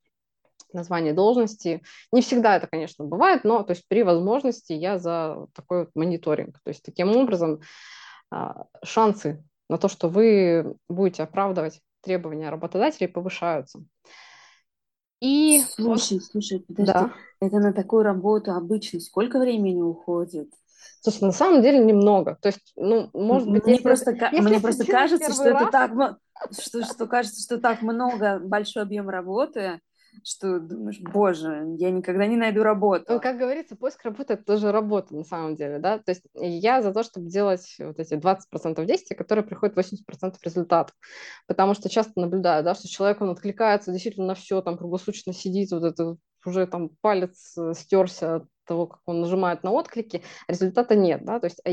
[0.73, 1.81] название должности.
[2.11, 6.59] Не всегда это, конечно, бывает, но то есть при возможности я за такой вот мониторинг.
[6.63, 7.61] То есть таким образом
[8.31, 13.83] а, шансы на то, что вы будете оправдывать требования работодателей, повышаются.
[15.19, 17.13] И слушай, слушай, подожди, да.
[17.41, 20.49] это на такую работу обычно сколько времени уходит?
[21.01, 22.37] Слушай, на самом деле немного.
[22.41, 25.61] То есть, ну, может быть, мне если, просто, если мне просто кажется, что раз...
[25.61, 26.17] это так,
[26.59, 29.79] что, что кажется, что так много, большой объем работы,
[30.23, 33.05] что думаешь, боже, я никогда не найду работу.
[33.07, 36.81] Ну, как говорится, поиск работы– это тоже работа на самом деле, да, то есть я
[36.81, 40.95] за то, чтобы делать вот эти 20% действий, которые приходят 80% результатов,
[41.47, 45.71] потому что часто наблюдаю, да, что человек, он откликается действительно на все, там, круглосуточно сидит,
[45.71, 51.25] вот это уже там палец э, стерся того, как он нажимает на отклики, результата нет,
[51.25, 51.71] да, то есть, а,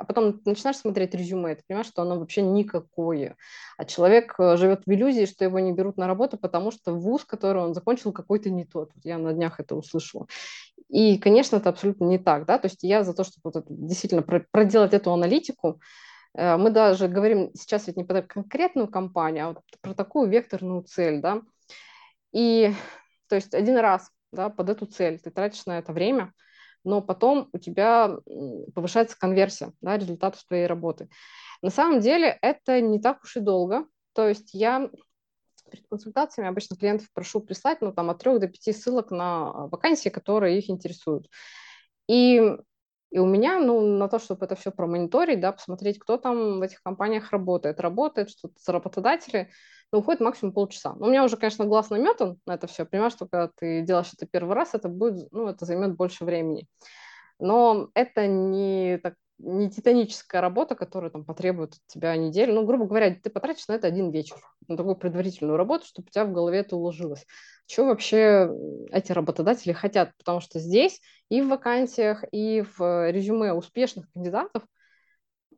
[0.00, 3.36] а потом начинаешь смотреть резюме, ты понимаешь, что оно вообще никакое,
[3.76, 7.24] а человек э, живет в иллюзии, что его не берут на работу, потому что вуз,
[7.24, 10.26] который он закончил, какой-то не тот, я на днях это услышала,
[10.88, 13.66] и, конечно, это абсолютно не так, да, то есть я за то, чтобы вот это,
[13.68, 15.80] действительно проделать эту аналитику,
[16.34, 20.82] э, мы даже говорим сейчас ведь не про конкретную компанию, а вот про такую векторную
[20.82, 21.42] цель, да,
[22.32, 22.72] и
[23.28, 26.32] то есть один раз да, под эту цель ты тратишь на это время,
[26.84, 28.16] но потом у тебя
[28.74, 31.08] повышается конверсия, да, результатов твоей работы.
[31.62, 33.86] На самом деле это не так уж и долго.
[34.14, 34.90] То есть я
[35.70, 40.08] перед консультациями обычно клиентов прошу прислать ну, там, от трех до пяти ссылок на вакансии,
[40.08, 41.28] которые их интересуют.
[42.08, 42.56] И,
[43.10, 46.62] и у меня ну, на то, чтобы это все промониторить, да, посмотреть, кто там в
[46.62, 49.50] этих компаниях работает, работает, что-то работодатели–
[49.92, 50.94] но уходит максимум полчаса.
[50.94, 52.84] Но у меня уже, конечно, глаз наметан на это все.
[52.84, 56.66] Понимаешь, что когда ты делаешь это первый раз, это будет, ну, это займет больше времени.
[57.38, 62.54] Но это не, так, не титаническая работа, которая там потребует от тебя неделю.
[62.54, 64.36] Ну, грубо говоря, ты потратишь на это один вечер,
[64.68, 67.26] на такую предварительную работу, чтобы у тебя в голове это уложилось.
[67.66, 68.50] Чего вообще
[68.90, 70.12] эти работодатели хотят?
[70.18, 74.62] Потому что здесь и в вакансиях, и в резюме успешных кандидатов–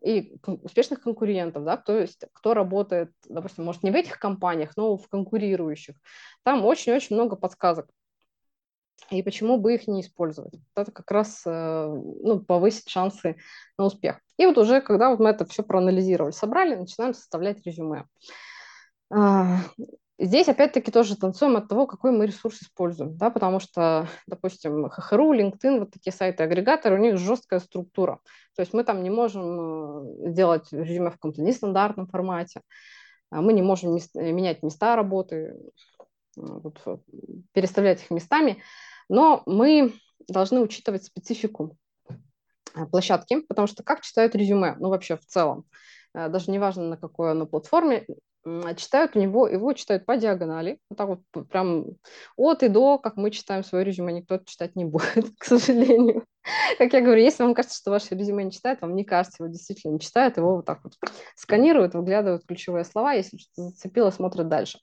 [0.04, 4.96] и успешных конкурентов, да, то есть кто работает, допустим, может, не в этих компаниях, но
[4.96, 5.96] в конкурирующих.
[6.42, 7.88] Там очень-очень много подсказок.
[9.10, 10.54] И почему бы их не использовать?
[10.74, 13.36] Это как раз э, ну, повысит шансы
[13.76, 14.20] на успех.
[14.38, 18.06] И вот уже, когда вот мы это все проанализировали, собрали, начинаем составлять резюме.
[20.24, 25.34] Здесь, опять-таки, тоже танцуем от того, какой мы ресурс используем, да, потому что, допустим, ХХРУ,
[25.34, 28.20] LinkedIn, вот такие сайты-агрегаторы, у них жесткая структура.
[28.54, 32.60] То есть мы там не можем э, делать резюме в каком-то нестандартном формате,
[33.30, 35.56] а мы не можем менять места работы,
[36.36, 36.78] вот,
[37.50, 38.62] переставлять их местами,
[39.08, 39.92] но мы
[40.28, 41.76] должны учитывать специфику
[42.76, 45.64] э, площадки, потому что как читают резюме, ну вообще в целом,
[46.14, 48.06] э, даже неважно на какой оно платформе,
[48.76, 51.84] читают у него, его читают по диагонали, вот так вот прям
[52.36, 56.24] от и до, как мы читаем свое резюме, никто читать не будет, к сожалению.
[56.78, 59.52] Как я говорю, если вам кажется, что ваше резюме не читает, вам не кажется, его
[59.52, 60.94] действительно не читают, его вот так вот
[61.36, 64.78] сканируют, выглядывают ключевые слова, если что-то зацепило, смотрят дальше.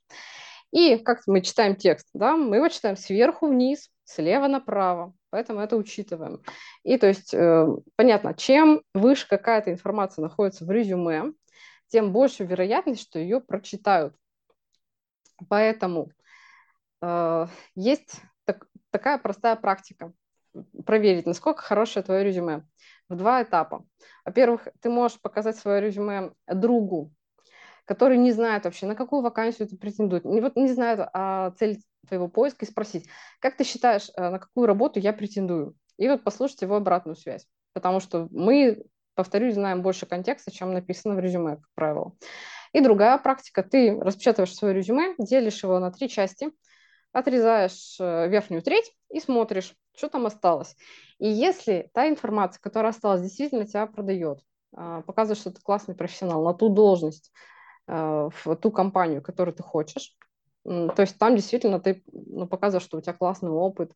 [0.72, 5.76] И как мы читаем текст, да, мы его читаем сверху вниз, слева направо, поэтому это
[5.76, 6.42] учитываем.
[6.84, 11.32] И то есть, э, понятно, чем выше какая-то информация находится в резюме,
[11.90, 14.14] тем больше вероятность, что ее прочитают.
[15.48, 16.10] Поэтому
[17.02, 20.12] э, есть так, такая простая практика.
[20.84, 22.66] Проверить, насколько хорошее твое резюме.
[23.08, 23.84] В два этапа.
[24.24, 27.12] Во-первых, ты можешь показать свое резюме другу,
[27.84, 31.80] который не знает вообще, на какую вакансию ты претендует, не, вот, не знает о цели
[32.06, 33.08] твоего поиска и спросить,
[33.40, 35.74] как ты считаешь, э, на какую работу я претендую?
[35.96, 37.46] И вот послушать его обратную связь.
[37.72, 38.84] Потому что мы
[39.20, 42.12] повторюсь, знаем больше контекста, чем написано в резюме, как правило.
[42.72, 43.62] И другая практика.
[43.62, 46.50] Ты распечатываешь свое резюме, делишь его на три части,
[47.12, 50.76] отрезаешь э, верхнюю треть и смотришь, что там осталось.
[51.18, 54.40] И если та информация, которая осталась, действительно тебя продает,
[54.74, 57.32] а, показывает, что ты классный профессионал на ту должность,
[57.88, 60.16] э, в ту компанию, которую ты хочешь,
[60.64, 63.92] то есть там действительно ты ну, показываешь, что у тебя классный опыт,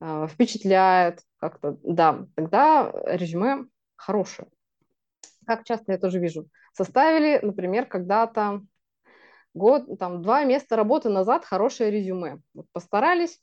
[0.00, 3.66] э, впечатляет как-то, да, тогда резюме
[3.96, 4.48] хорошее.
[5.50, 6.46] Как часто я тоже вижу.
[6.74, 8.62] Составили, например, когда-то
[9.52, 12.38] год, там, два места работы назад хорошее резюме.
[12.54, 13.40] Вот постарались,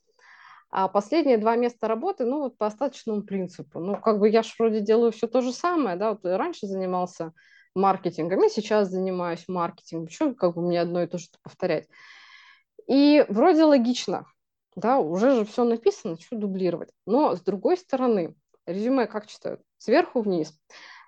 [0.70, 3.78] а последние два места работы, ну, вот по остаточному принципу.
[3.80, 7.34] Ну, как бы я же вроде делаю все то же самое, да, вот раньше занимался
[7.74, 10.06] маркетингом, и сейчас занимаюсь маркетингом.
[10.06, 11.88] Почему как бы мне одно и то же повторять?
[12.86, 14.24] И вроде логично,
[14.76, 16.88] да, уже же все написано, что дублировать.
[17.04, 18.34] Но с другой стороны,
[18.64, 19.60] резюме как читают?
[19.76, 20.58] Сверху вниз.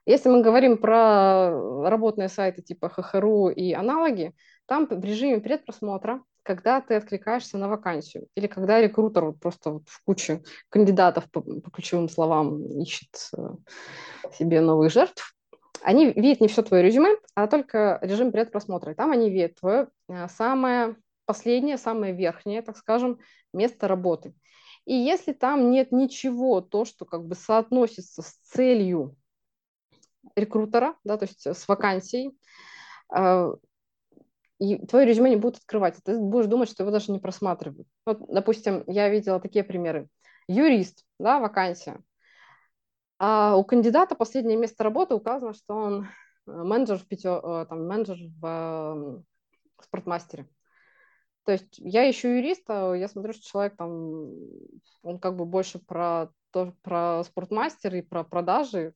[0.07, 1.51] Если мы говорим про
[1.88, 4.34] работные сайты типа ХХРУ и аналоги,
[4.66, 10.03] там в режиме предпросмотра, когда ты откликаешься на вакансию или когда рекрутер просто вот в
[10.05, 13.51] куче кандидатов по, по ключевым словам ищет э,
[14.32, 15.36] себе новых жертв,
[15.82, 18.92] они видят не все твое резюме, а только режим предпросмотра.
[18.92, 20.96] И там они видят твое э, самое
[21.26, 23.18] последнее, самое верхнее, так скажем,
[23.53, 24.34] место работы.
[24.86, 29.16] И если там нет ничего, то, что как бы соотносится с целью
[30.37, 32.37] рекрутера, да, то есть с вакансией,
[33.14, 33.53] э,
[34.59, 35.97] и твое резюме не будут открывать.
[36.05, 37.89] Ты будешь думать, что его даже не просматривают.
[38.05, 40.09] Вот, допустим, я видела такие примеры.
[40.49, 41.99] Юрист, да, вакансия.
[43.18, 46.07] А у кандидата последнее место работы указано, что он э,
[46.47, 49.22] менеджер в, пятё, э, там, менеджер в
[49.83, 50.47] спортмастере.
[51.45, 54.31] То есть я ищу юриста, я смотрю, что человек там,
[55.03, 58.95] он как бы больше про, то, про спортмастер и про продажи,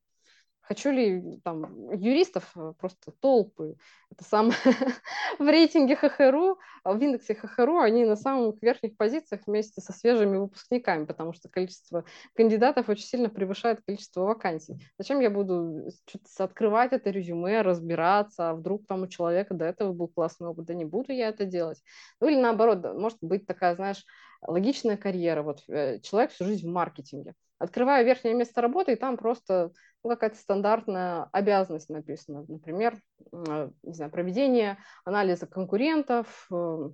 [0.67, 3.77] Хочу ли там юристов э, просто толпы.
[4.11, 4.55] Это самое
[5.39, 11.05] в рейтинге ХХРУ, в индексе ХХРУ они на самых верхних позициях вместе со свежими выпускниками,
[11.05, 12.05] потому что количество
[12.35, 14.83] кандидатов очень сильно превышает количество вакансий.
[14.99, 15.91] Зачем я буду
[16.39, 20.73] открывать это резюме, разбираться, а вдруг там у человека до этого был классный опыт, да
[20.73, 21.83] не буду я это делать.
[22.21, 24.05] Ну или наоборот, может быть такая, знаешь,
[24.47, 25.43] логичная карьера.
[25.43, 27.35] Вот э, человек всю жизнь в маркетинге.
[27.59, 32.45] Открываю верхнее место работы, и там просто ну, какая-то стандартная обязанность написана.
[32.49, 32.99] Например,
[33.33, 36.91] э, не знаю, проведение анализа конкурентов, э,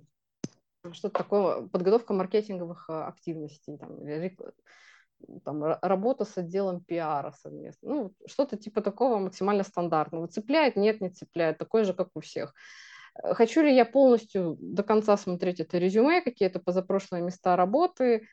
[0.93, 3.99] что-то такое, подготовка маркетинговых активностей, там,
[5.43, 7.89] там, работа с отделом пиара совместно.
[7.89, 10.27] Ну, что-то типа такого максимально стандартного.
[10.27, 10.75] Цепляет?
[10.75, 11.57] Нет, не цепляет.
[11.57, 12.53] Такой же, как у всех.
[13.13, 18.27] Хочу ли я полностью до конца смотреть это резюме, какие-то позапрошлые места работы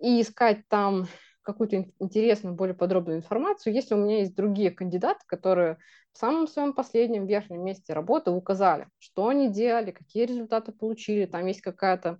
[0.00, 1.06] и искать там
[1.46, 5.78] какую-то интересную, более подробную информацию, если у меня есть другие кандидаты, которые
[6.12, 11.46] в самом своем последнем верхнем месте работы указали, что они делали, какие результаты получили, там
[11.46, 12.18] есть какая-то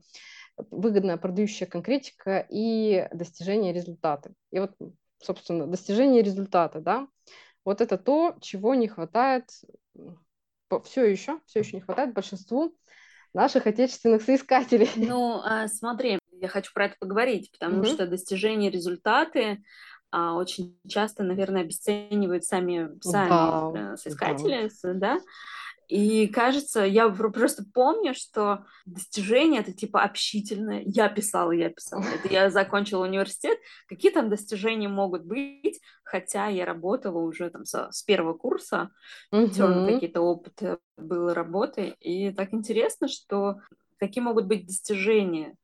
[0.71, 4.33] выгодная продающая конкретика и достижение результата.
[4.53, 4.73] И вот,
[5.23, 7.09] собственно, достижение результата, да,
[7.65, 9.51] вот это то, чего не хватает
[10.85, 12.75] все еще, все еще не хватает большинству
[13.35, 14.89] наших отечественных соискателей.
[14.97, 17.87] Ну, а, смотри, я хочу про это поговорить, потому угу.
[17.87, 19.63] что достижения результаты
[20.11, 24.95] а, очень часто, наверное, обесценивают сами, сами да, э, соискатели, да.
[24.95, 25.21] да?
[25.89, 30.83] И кажется, я просто помню, что достижения это типа общительное.
[30.85, 32.03] Я писала, я писала.
[32.03, 33.59] Это я закончила университет.
[33.89, 35.81] Какие там достижения могут быть?
[36.03, 38.91] Хотя я работала уже там со, с первого курса.
[39.31, 39.49] Угу.
[39.49, 41.95] какие-то опыты было работы.
[42.01, 43.61] И так интересно, что
[43.99, 45.55] какие могут быть достижения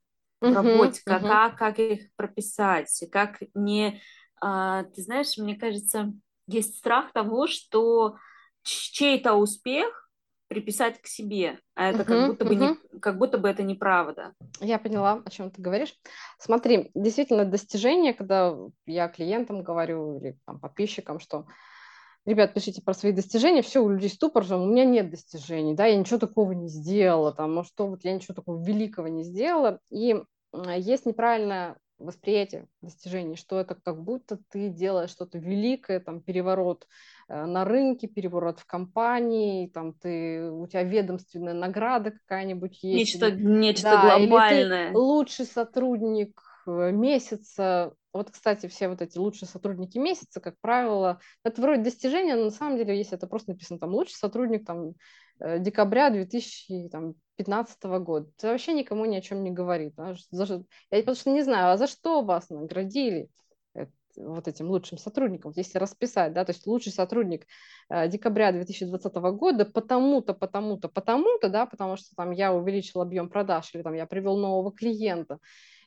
[0.42, 4.00] в работе, uh как, как, как их прописать, как не...
[4.40, 6.12] А, ты знаешь, мне кажется,
[6.46, 8.16] есть страх того, что
[8.62, 10.02] чей-то успех
[10.48, 12.76] приписать к себе, а это uh-huh, как, будто бы uh-huh.
[12.92, 14.34] не, как будто бы это неправда.
[14.60, 15.94] Я поняла, о чем ты говоришь.
[16.38, 21.46] Смотри, действительно, достижение, когда я клиентам говорю или там, подписчикам, что
[22.26, 25.86] ребят, пишите про свои достижения, все, у людей ступор, что у меня нет достижений, да,
[25.86, 29.80] я ничего такого не сделала, там, может, что вот я ничего такого великого не сделала,
[29.90, 30.22] и
[30.52, 36.86] есть неправильное восприятие достижений, что это как будто ты делаешь что-то великое, там, переворот
[37.32, 43.14] Э, на рынке, переворот в компании, там ты, у тебя ведомственная награда какая-нибудь есть.
[43.14, 44.88] Нечто, или, нечто да, глобальное.
[44.88, 47.94] Или ты лучший сотрудник э, месяца.
[48.12, 52.50] Вот, кстати, все вот эти лучшие сотрудники месяца, как правило, это вроде достижения, но на
[52.50, 54.92] самом деле, если это просто написано там лучший сотрудник там
[55.40, 56.10] э, декабря
[57.44, 59.94] 2015 года, это вообще никому ни о чем не говорит.
[59.96, 60.14] Да?
[60.32, 63.28] Я потому что не знаю, а за что вас наградили?
[64.16, 67.46] вот этим лучшим сотрудником, если расписать, да, то есть лучший сотрудник
[67.88, 73.74] э, декабря 2020 года потому-то, потому-то, потому-то, да, потому что там я увеличил объем продаж
[73.74, 75.38] или там я привел нового клиента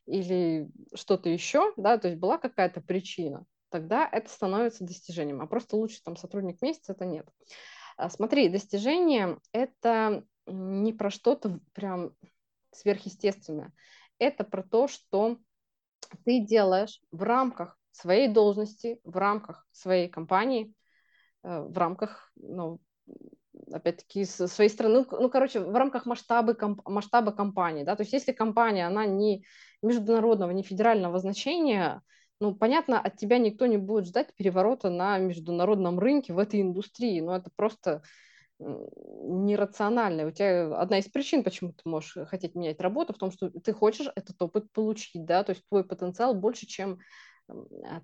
[0.05, 5.75] или что-то еще, да, то есть была какая-то причина, тогда это становится достижением, а просто
[5.75, 7.27] лучший там сотрудник месяца это нет.
[7.97, 12.13] А, смотри, достижение это не про что-то прям
[12.71, 13.73] сверхъестественное,
[14.19, 15.37] это про то, что
[16.23, 20.73] ты делаешь в рамках своей должности, в рамках своей компании,
[21.43, 22.79] э, в рамках, ну,
[23.71, 28.13] опять-таки, своей страны, ну, ну, короче, в рамках масштаба, комп, масштаба компании, да, то есть
[28.13, 29.45] если компания, она не
[29.81, 32.01] международного, не федерального значения,
[32.39, 37.21] ну, понятно, от тебя никто не будет ждать переворота на международном рынке в этой индустрии,
[37.21, 38.01] ну, это просто
[38.59, 40.27] нерационально.
[40.27, 43.73] У тебя одна из причин, почему ты можешь хотеть менять работу, в том, что ты
[43.73, 46.99] хочешь этот опыт получить, да, то есть твой потенциал больше, чем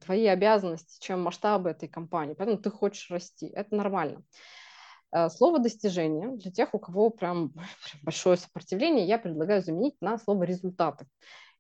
[0.05, 2.35] твои обязанности, чем масштабы этой компании.
[2.37, 3.47] Поэтому ты хочешь расти.
[3.47, 4.23] Это нормально.
[5.11, 7.53] Э, слово «достижение» для тех, у кого прям
[8.03, 11.07] большое сопротивление, я предлагаю заменить на слово «результаты».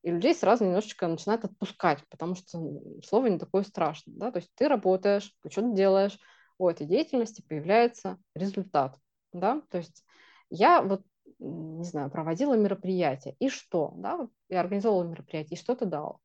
[0.03, 2.59] И людей сразу немножечко начинает отпускать, потому что
[3.05, 4.15] слово не такое страшное.
[4.15, 4.31] Да?
[4.31, 6.17] То есть ты работаешь, ты что-то делаешь,
[6.61, 8.97] у этой деятельности появляется результат.
[9.33, 9.61] Да?
[9.69, 10.03] То есть
[10.49, 11.01] я вот,
[11.39, 13.93] не знаю, проводила мероприятие, и что?
[13.97, 14.27] Да?
[14.49, 16.21] Я организовала мероприятие, и что-то дал.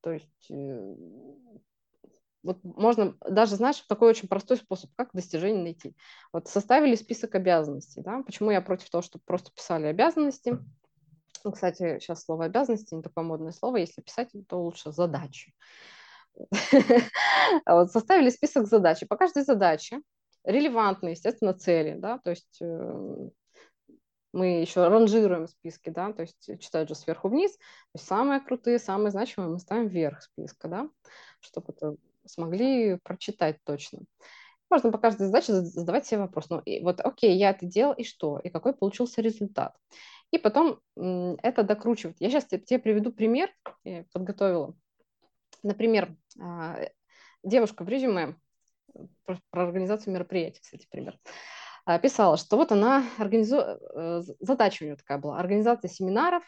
[0.00, 0.94] То есть э,
[2.42, 5.96] вот можно даже, знаешь, такой очень простой способ, как достижение найти.
[6.32, 10.58] Вот составили список обязанностей, да, почему я против того, чтобы просто писали обязанности.
[11.42, 15.52] Ну, кстати, сейчас слово обязанности не такое модное слово, если писать, то лучше задачи.
[17.66, 20.00] Вот составили список задач, и по каждой задаче
[20.44, 23.28] релевантные, естественно, цели, да, то есть э,
[24.32, 28.78] мы еще ранжируем списки, да, то есть читают же сверху вниз, то есть самые крутые,
[28.78, 30.88] самые значимые мы ставим вверх списка, да,
[31.40, 34.00] чтобы это смогли прочитать точно.
[34.70, 36.48] Можно по каждой задаче задавать себе вопрос.
[36.50, 38.38] Ну, и вот, окей, я это делал, и что?
[38.38, 39.76] И какой получился результат?
[40.30, 42.16] И потом это докручивать.
[42.18, 43.50] Я сейчас тебе приведу пример,
[43.84, 44.74] я подготовила.
[45.64, 46.78] Например, а,
[47.42, 48.36] девушка в резюме
[49.24, 51.18] про, про организацию мероприятий, кстати, пример,
[51.86, 56.44] а, писала, что вот она организует, э, задача у нее такая была, организация семинаров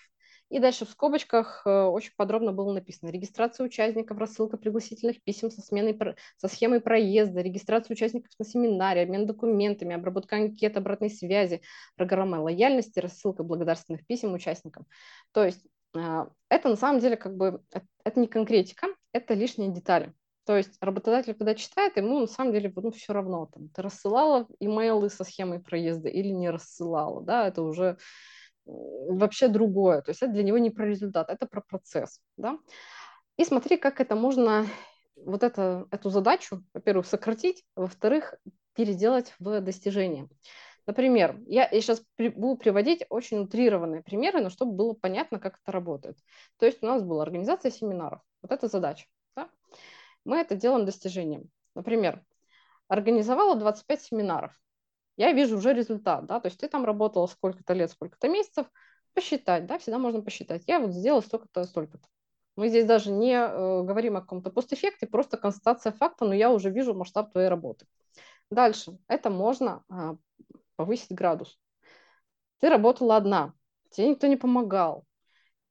[0.48, 5.60] и дальше в скобочках э, очень подробно было написано регистрация участников, рассылка пригласительных писем со,
[5.60, 5.98] сменой,
[6.36, 11.62] со схемой проезда, регистрация участников на семинаре, обмен документами, обработка анкет, обратной связи,
[11.96, 14.86] программа лояльности, рассылка благодарственных писем участникам.
[15.32, 17.60] То есть э, это на самом деле как бы
[18.04, 18.86] это не конкретика,
[19.16, 20.14] это лишние детали.
[20.44, 24.46] То есть работодатель, когда читает, ему на самом деле ну, все равно, там, ты рассылала
[24.60, 27.98] имейлы со схемой проезда или не рассылала, да, это уже
[28.64, 30.02] вообще другое.
[30.02, 32.20] То есть это для него не про результат, это про процесс.
[32.36, 32.58] Да?
[33.36, 34.66] И смотри, как это можно,
[35.16, 38.34] вот это, эту задачу, во-первых, сократить, во-вторых,
[38.74, 40.28] переделать в достижение.
[40.86, 45.58] Например, я, я сейчас при, буду приводить очень утрированные примеры, но чтобы было понятно, как
[45.62, 46.18] это работает.
[46.58, 48.20] То есть у нас была организация семинаров.
[48.42, 49.06] Вот это задача.
[49.34, 49.50] Да?
[50.24, 51.50] Мы это делаем достижением.
[51.74, 52.22] Например,
[52.88, 54.52] организовала 25 семинаров
[55.16, 58.66] я вижу уже результат, да, то есть ты там работала сколько-то лет, сколько-то месяцев,
[59.14, 60.64] посчитать, да, всегда можно посчитать.
[60.66, 62.06] Я вот сделала столько-то, столько-то.
[62.54, 66.70] Мы здесь даже не э, говорим о каком-то постэффекте, просто констатация факта, но я уже
[66.70, 67.86] вижу масштаб твоей работы.
[68.50, 70.16] Дальше, это можно э,
[70.76, 71.58] повысить градус.
[72.60, 73.52] Ты работала одна,
[73.90, 75.04] тебе никто не помогал.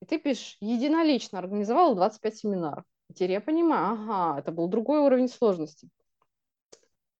[0.01, 2.83] И ты пишешь, единолично организовала 25 семинаров.
[3.13, 5.89] теперь я понимаю, ага, это был другой уровень сложности.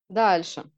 [0.10, 0.70] Дальше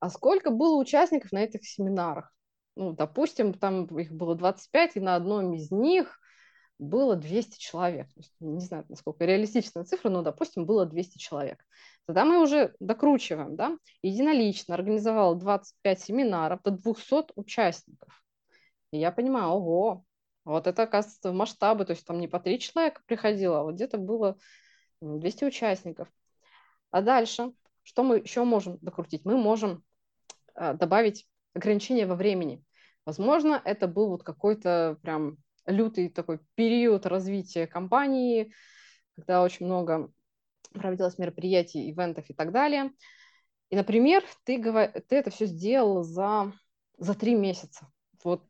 [0.00, 2.32] а сколько было участников на этих семинарах?
[2.76, 6.18] Ну, допустим, там их было 25, и на одном из них
[6.78, 8.08] было 200 человек.
[8.40, 11.64] Не знаю, насколько реалистичная цифра, но, допустим, было 200 человек.
[12.06, 18.22] Тогда мы уже докручиваем, да, единолично организовал 25 семинаров до 200 участников.
[18.92, 20.04] И я понимаю, ого,
[20.44, 23.98] вот это, оказывается, масштабы, то есть там не по 3 человека приходило, а вот где-то
[23.98, 24.36] было
[25.00, 26.08] 200 участников.
[26.90, 27.52] А дальше,
[27.82, 29.24] что мы еще можем докрутить?
[29.24, 29.82] Мы можем
[30.54, 32.62] а, добавить ограничения во времени.
[33.04, 38.52] Возможно, это был вот какой-то прям лютый такой период развития компании,
[39.14, 40.10] когда очень много
[40.72, 42.92] проводилось мероприятий, ивентов и так далее.
[43.70, 46.52] И, например, ты, ты это все сделал за,
[46.98, 47.90] за три месяца.
[48.22, 48.44] Вот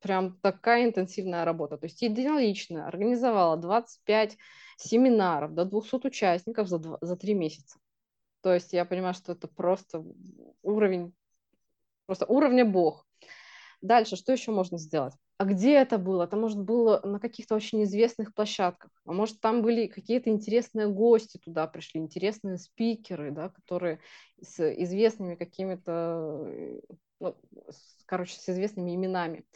[0.00, 1.76] прям такая интенсивная работа.
[1.76, 4.36] То есть единолично организовала 25
[4.76, 7.78] семинаров до 200 участников за, за три месяца.
[8.40, 10.02] То есть я понимаю, что это просто
[10.62, 11.12] уровень
[12.10, 13.06] Просто уровня бог.
[13.82, 15.14] Дальше, что еще можно сделать?
[15.40, 16.24] А где это было?
[16.24, 18.90] Это, может, было на каких-то очень известных площадках.
[19.06, 24.00] А может, там были какие-то интересные гости туда пришли, интересные спикеры, да, которые
[24.42, 26.46] с известными какими-то,
[27.20, 27.36] ну,
[28.04, 29.46] короче, с известными именами.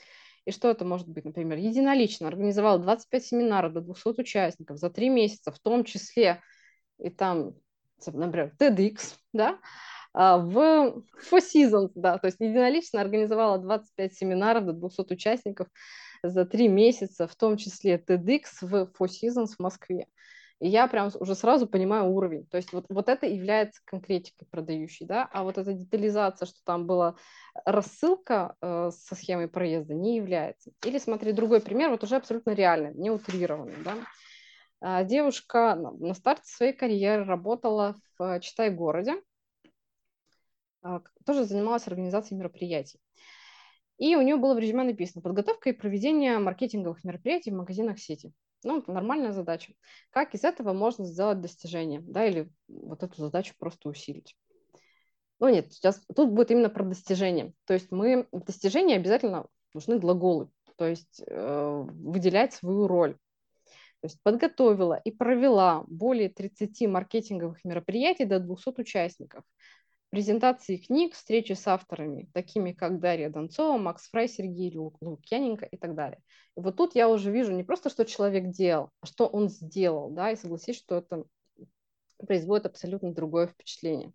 [0.47, 1.27] И что это может быть?
[1.27, 6.41] Например, единолично организовал 25 семинаров до 200 участников за три месяца, в том числе
[6.99, 7.53] и там,
[8.07, 9.59] например, TEDx, да,
[10.15, 15.69] в Four Seasons, да, то есть единолично организовала 25 семинаров до 200 участников
[16.23, 20.07] за три месяца, в том числе TEDx в Four Seasons в Москве.
[20.61, 22.47] И я прям уже сразу понимаю уровень.
[22.47, 26.87] То есть вот, вот это является конкретикой продающей, да, а вот эта детализация, что там
[26.87, 27.17] была
[27.65, 30.71] рассылка э, со схемой проезда, не является.
[30.85, 33.95] Или смотри, другой пример, вот уже абсолютно реальный, не утрированный, да.
[34.81, 39.17] А, девушка на старте своей карьеры работала в Читай-городе, а,
[41.25, 43.01] тоже занималась организацией мероприятий.
[43.99, 48.33] И у нее было в резюме написано «Подготовка и проведение маркетинговых мероприятий в магазинах сети».
[48.65, 49.75] Ну, это нормальная задача.
[50.11, 54.35] Как из этого можно сделать достижение, да, или вот эту задачу просто усилить?
[55.39, 57.53] Ну нет, сейчас тут будет именно про достижение.
[57.67, 63.15] То есть мы в достижении обязательно нужны глаголы, то есть э, выделять свою роль.
[64.01, 69.45] То есть подготовила и провела более 30 маркетинговых мероприятий до 200 участников.
[70.15, 75.97] Презентации книг, встречи с авторами, такими как Дарья Донцова, Макс Фрай, Сергей Лукьяненко и так
[75.97, 76.21] далее.
[76.57, 80.11] И вот тут я уже вижу не просто, что человек делал, а что он сделал,
[80.11, 81.25] да, и согласись, что это
[82.25, 84.13] производит абсолютно другое впечатление.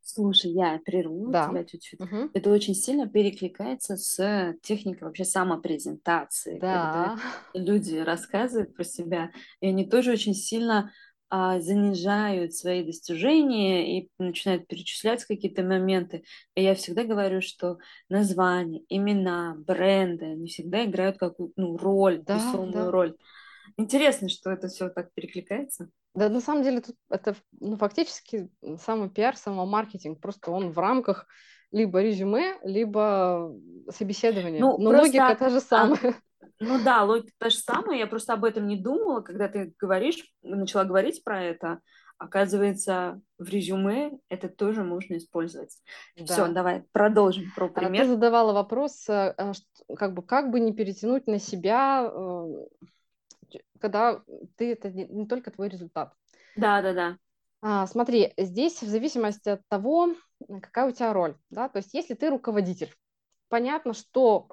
[0.00, 1.48] Слушай, я прерву да.
[1.48, 2.00] тебя чуть-чуть.
[2.00, 2.30] Угу.
[2.32, 6.60] Это очень сильно перекликается с техникой вообще самопрезентации.
[6.60, 7.16] Да.
[7.52, 10.92] Когда люди рассказывают про себя, и они тоже очень сильно
[11.30, 16.24] занижают свои достижения и начинают перечислять какие-то моменты.
[16.54, 17.78] И я всегда говорю, что
[18.08, 22.90] названия, имена, бренды, они всегда играют какую-то ну, роль, да, весомую да.
[22.90, 23.16] роль.
[23.76, 25.88] Интересно, что это все так перекликается.
[26.14, 30.20] Да, на самом деле тут это ну, фактически самый пиар, самомаркетинг.
[30.20, 31.26] Просто он в рамках
[31.70, 33.54] либо резюме, либо
[33.90, 34.60] собеседования.
[34.60, 35.06] Ну, Но просто...
[35.06, 36.14] логика та же а, самая.
[36.58, 37.98] Ну да, логика та же самая.
[37.98, 41.80] Я просто об этом не думала, когда ты говоришь, начала говорить про это.
[42.18, 45.74] Оказывается, в резюме это тоже можно использовать.
[46.16, 46.24] Да.
[46.26, 48.02] Все, давай продолжим про пример.
[48.02, 49.52] А ты задавала вопрос, э, а
[49.96, 52.46] как бы как бы не перетянуть на себя э,
[53.80, 54.22] когда
[54.56, 56.12] ты это не, не только твой результат.
[56.56, 57.16] Да, да, да.
[57.62, 60.14] А, смотри, здесь в зависимости от того,
[60.62, 62.94] какая у тебя роль, да, то есть если ты руководитель,
[63.48, 64.48] понятно, что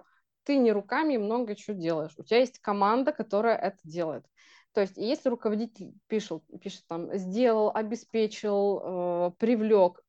[0.48, 4.26] ты не руками много чего делаешь, у тебя есть команда, которая это делает.
[4.74, 10.02] То есть если руководитель пишет, пишет там, сделал, обеспечил, э, привлек,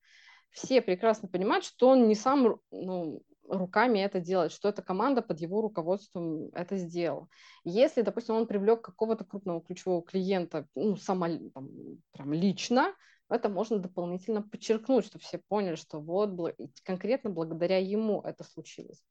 [0.50, 5.40] все прекрасно понимают, что он не сам ну, руками это делать, что эта команда под
[5.40, 7.26] его руководством это сделала.
[7.64, 11.68] Если, допустим, он привлек какого-то крупного ключевого клиента, ну, само, там,
[12.12, 12.94] прям лично,
[13.28, 19.02] это можно дополнительно подчеркнуть, чтобы все поняли, что вот конкретно благодаря ему это случилось.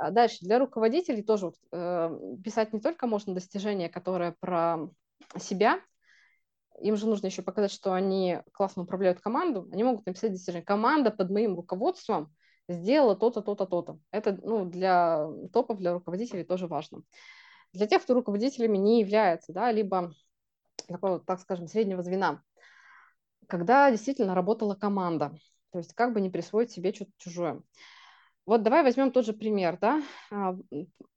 [0.00, 4.88] А дальше, для руководителей тоже вот, э, писать не только можно достижения, которые про
[5.38, 5.78] себя,
[6.80, 10.64] им же нужно еще показать, что они классно управляют команду, они могут написать достижение.
[10.64, 12.34] Команда под моим руководством
[12.66, 13.98] сделала то-то, то-то, то-то.
[14.10, 17.02] Это ну, для топов, для руководителей тоже важно.
[17.74, 20.14] Для тех, кто руководителями не является, да, либо
[20.88, 22.42] такого, так скажем, среднего звена,
[23.48, 25.36] когда действительно работала команда,
[25.72, 27.60] то есть как бы не присвоить себе что-то чужое.
[28.46, 30.56] Вот давай возьмем тот же пример, да, а,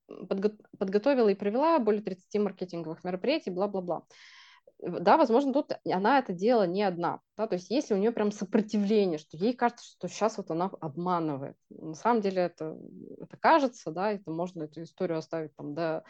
[0.07, 4.03] Подго- подготовила и провела более 30 маркетинговых мероприятий, бла-бла-бла.
[4.79, 8.31] Да, возможно, тут она это делала не одна, да, то есть если у нее прям
[8.31, 12.77] сопротивление, что ей кажется, что сейчас вот она обманывает, на самом деле это,
[13.17, 16.03] это кажется, да, это можно эту историю оставить там до,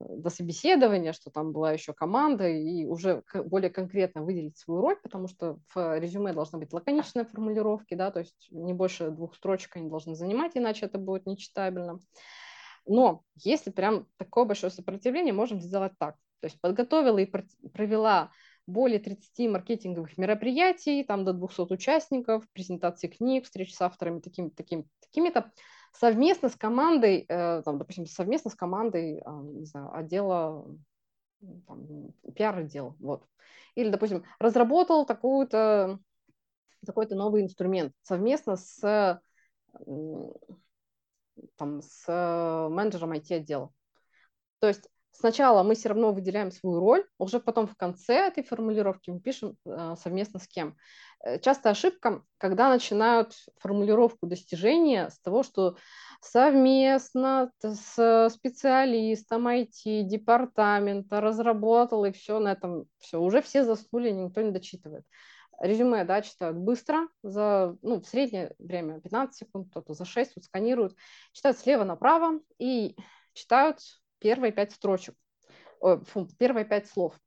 [0.00, 5.28] до собеседования, что там была еще команда, и уже более конкретно выделить свою роль, потому
[5.28, 9.88] что в резюме должны быть лаконичные формулировки, да, то есть не больше двух строчек они
[9.88, 11.98] должны занимать, иначе это будет нечитабельно.
[12.86, 16.16] Но если прям такое большое сопротивление, можем сделать так.
[16.40, 17.30] То есть подготовила и
[17.72, 18.30] провела
[18.66, 24.84] более 30 маркетинговых мероприятий, там до 200 участников, презентации книг, встреч с авторами, таким, таким,
[25.00, 25.50] такими-то,
[25.98, 30.66] совместно с командой, э, там, допустим, совместно с командой, э, не знаю, отдела,
[31.66, 33.26] там, пиар-отдела, вот.
[33.74, 35.98] Или, допустим, разработал такую-то,
[36.86, 39.20] такой-то новый инструмент совместно с,
[41.56, 43.72] там, с менеджером IT-отдела.
[44.60, 44.88] То есть
[45.18, 49.56] сначала мы все равно выделяем свою роль, уже потом в конце этой формулировки мы пишем
[49.66, 50.76] э, совместно с кем.
[51.24, 55.76] Э, часто ошибка, когда начинают формулировку достижения с того, что
[56.20, 64.40] совместно с специалистом IT, департамента разработал, и все на этом, все, уже все заснули, никто
[64.40, 65.04] не дочитывает.
[65.60, 70.44] Резюме, да, читают быстро, за, ну, в среднее время 15 секунд, кто-то за 6, вот
[70.44, 70.94] сканируют,
[71.32, 72.94] читают слева направо и
[73.32, 73.80] читают
[74.18, 75.14] первые пять строчек,
[75.80, 77.18] фу, первые пять слов.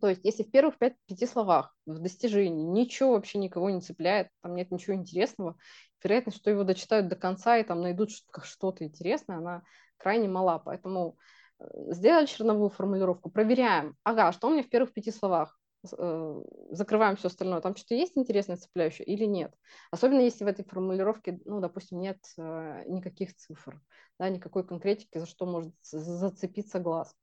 [0.00, 4.28] То есть, если в первых пять, пяти словах в достижении ничего вообще никого не цепляет,
[4.42, 5.56] там нет ничего интересного,
[6.02, 8.10] вероятность, что его дочитают до конца и там найдут
[8.42, 9.62] что-то интересное, она
[9.96, 10.58] крайне мала.
[10.58, 11.18] Поэтому
[11.58, 13.96] э, сделали черновую формулировку, проверяем.
[14.04, 15.57] Ага, что у меня в первых пяти словах?
[15.96, 17.60] Э, закрываем все остальное.
[17.60, 19.54] Там что-то есть интересное, цепляющее или нет?
[19.90, 23.80] Особенно если в этой формулировке, ну, допустим, нет э, никаких цифр,
[24.18, 27.14] да, никакой конкретики, за что может зацепиться глаз.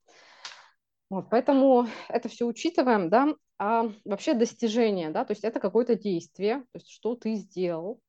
[1.09, 6.59] Вот, поэтому это все учитываем, да, а вообще достижение, да, то есть это какое-то действие,
[6.59, 7.99] то есть что ты сделал,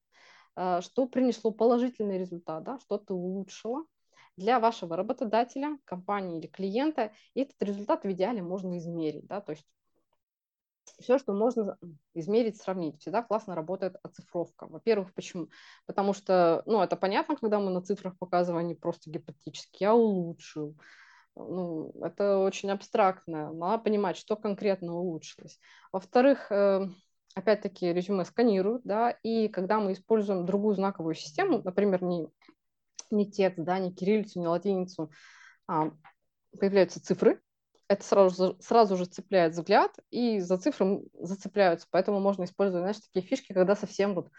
[0.57, 3.84] э, что принесло положительный результат, да, что ты улучшила,
[4.36, 9.53] для вашего работодателя, компании или клиента, и этот результат в идеале можно измерить, да, то
[9.53, 9.66] есть
[10.99, 11.76] все, что можно
[12.14, 13.01] измерить, сравнить.
[13.01, 14.66] Всегда классно работает оцифровка.
[14.66, 15.49] Во-первых, почему?
[15.87, 20.76] Потому что, ну, это понятно, когда мы на цифрах показываем, не просто гипотетически, я улучшил.
[21.34, 23.53] Ну, это очень абстрактно.
[23.53, 25.59] Надо понимать, что конкретно улучшилось.
[25.93, 26.89] Во-вторых, э,
[27.34, 32.28] опять-таки резюме сканируют, да, и когда мы используем другую знаковую систему, например, не,
[33.11, 35.11] не текст, да, не кириллицу, не латиницу,
[35.68, 35.91] а
[36.59, 37.43] появляются цифры,
[37.89, 41.87] это сразу, сразу же цепляет взгляд, и за цифры зацепляются.
[41.91, 44.30] Поэтому можно использовать, знаешь, такие фишки, когда совсем вот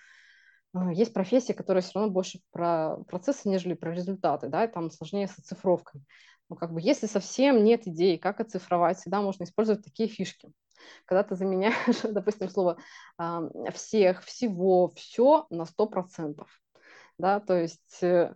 [0.74, 4.92] а, есть профессии, которые все равно больше про процессы, нежели про результаты, да, и там
[4.92, 6.02] сложнее с оцифровкой.
[6.50, 10.52] Но как бы если совсем нет идей, как оцифровать, всегда можно использовать такие фишки.
[11.06, 12.78] Когда ты заменяешь, допустим, слово
[13.74, 16.46] всех, всего, все на 100%.
[17.18, 18.36] Да, то есть э,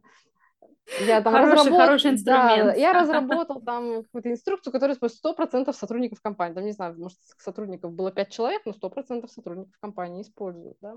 [1.00, 1.80] я там хороший, разработ...
[1.80, 2.66] хороший инструмент.
[2.66, 6.56] Да, я разработал там какую-то инструкцию, которая использует 100% сотрудников компании.
[6.56, 10.78] Там, не знаю, может, сотрудников было 5 человек, но 100% сотрудников компании используют.
[10.82, 10.94] Да?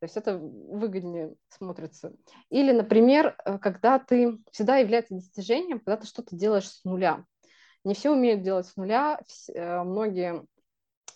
[0.00, 2.14] То есть это выгоднее смотрится.
[2.48, 7.24] Или, например, э, когда ты всегда является достижением, когда ты что-то делаешь с нуля.
[7.84, 9.20] Не все умеют делать с нуля,
[9.54, 10.42] э, многие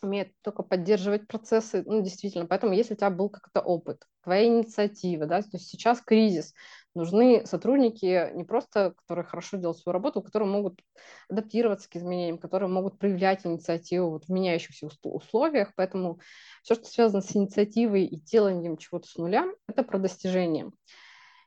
[0.02, 5.26] умеют только поддерживать процессы, ну, действительно, поэтому если у тебя был какой-то опыт, твоя инициатива,
[5.26, 6.52] да, то есть сейчас кризис,
[6.94, 10.80] нужны сотрудники не просто, которые хорошо делают свою работу, которые могут
[11.28, 15.72] адаптироваться к изменениям, которые могут проявлять инициативу вот в меняющихся условиях.
[15.76, 16.20] Поэтому
[16.62, 20.70] все, что связано с инициативой и деланием чего-то с нуля, это про достижение.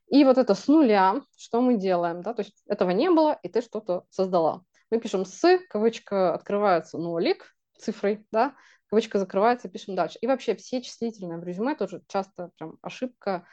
[0.10, 3.50] И вот это с нуля, что мы делаем, да, то есть этого не было, и
[3.50, 4.64] ты что-то создала.
[4.90, 8.56] Мы пишем с, кавычка открывается нолик цифрой, да,
[8.90, 10.18] кавычка закрывается, пишем дальше.
[10.22, 13.46] И вообще все числительные в резюме тоже часто прям ошибка,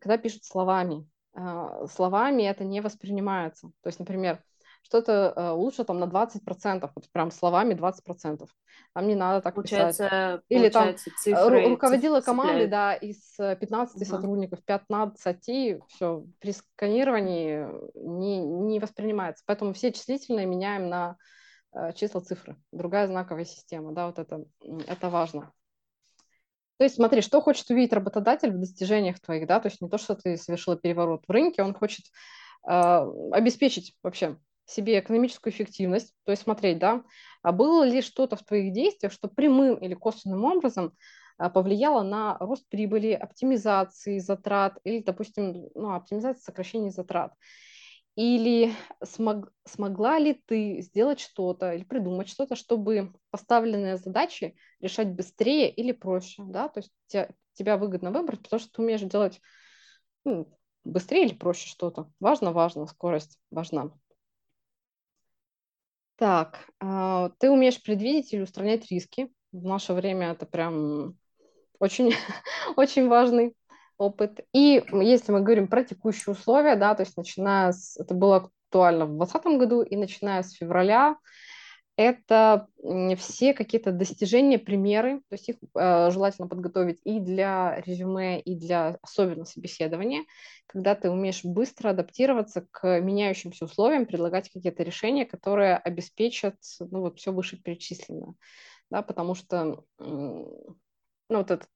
[0.00, 1.08] когда пишут словами.
[1.36, 3.68] А, словами это не воспринимается.
[3.82, 4.42] То есть, например,
[4.82, 8.46] что-то э, лучше там на 20%, вот прям словами 20%.
[8.94, 10.40] Там не надо так получается, писать.
[10.48, 14.04] Или там э, цифры, руководила командой, да, из 15 угу.
[14.04, 19.42] сотрудников 15, и все, при сканировании не, не воспринимается.
[19.46, 21.16] Поэтому все числительные меняем на
[21.74, 22.56] э, числа цифры.
[22.72, 24.44] Другая знаковая система, да, вот это,
[24.86, 25.52] это важно.
[26.78, 29.98] То есть смотри, что хочет увидеть работодатель в достижениях твоих, да, то есть не то,
[29.98, 32.04] что ты совершила переворот в рынке, он хочет
[32.68, 37.02] э, обеспечить вообще себе экономическую эффективность, то есть смотреть, да,
[37.42, 40.92] а было ли что-то в твоих действиях, что прямым или косвенным образом
[41.38, 47.32] э, повлияло на рост прибыли, оптимизации затрат или, допустим, ну, оптимизации сокращения затрат.
[48.16, 48.72] Или
[49.04, 55.92] смог, смогла ли ты сделать что-то или придумать что-то, чтобы поставленные задачи решать быстрее или
[55.92, 59.40] проще, да, то есть тебя, тебя выгодно выбрать, потому что ты умеешь делать
[60.24, 60.48] ну,
[60.84, 62.10] быстрее или проще что-то.
[62.18, 63.92] Важно, важно, скорость важна.
[66.16, 69.30] Так, э, ты умеешь предвидеть или устранять риски.
[69.52, 71.18] В наше время это прям
[71.78, 72.12] очень,
[72.76, 73.54] очень важный
[73.98, 74.40] опыт.
[74.52, 79.06] И если мы говорим про текущие условия, да, то есть начиная с, это было актуально
[79.06, 81.16] в 2020 году, и начиная с февраля,
[81.96, 82.68] это
[83.16, 88.98] все какие-то достижения, примеры, то есть их э, желательно подготовить и для резюме, и для
[89.00, 90.24] особенно собеседования,
[90.66, 97.18] когда ты умеешь быстро адаптироваться к меняющимся условиям, предлагать какие-то решения, которые обеспечат ну, вот
[97.18, 98.34] все вышеперечисленное,
[98.90, 100.76] да, потому что ну,
[101.30, 101.68] вот этот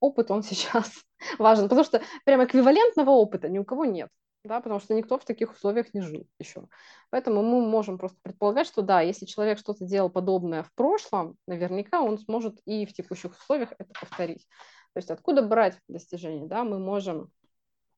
[0.00, 0.90] опыт, он сейчас
[1.38, 4.08] важен, потому что прям эквивалентного опыта ни у кого нет,
[4.44, 6.66] да, потому что никто в таких условиях не жил еще.
[7.10, 12.00] Поэтому мы можем просто предполагать, что да, если человек что-то делал подобное в прошлом, наверняка
[12.00, 14.46] он сможет и в текущих условиях это повторить.
[14.94, 17.30] То есть откуда брать достижения, да, мы можем,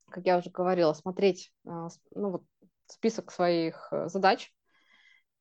[0.09, 2.43] как я уже говорила, смотреть а, ну, вот,
[2.87, 4.53] список своих э, задач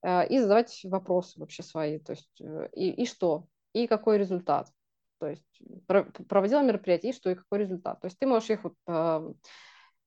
[0.04, 4.70] э, и задавать вопросы вообще свои, то есть э, и, и что, и какой результат.
[5.20, 5.46] То есть
[6.28, 8.00] проводила мероприятие, и что и какой результат.
[8.02, 9.34] То есть ты можешь их вот, э,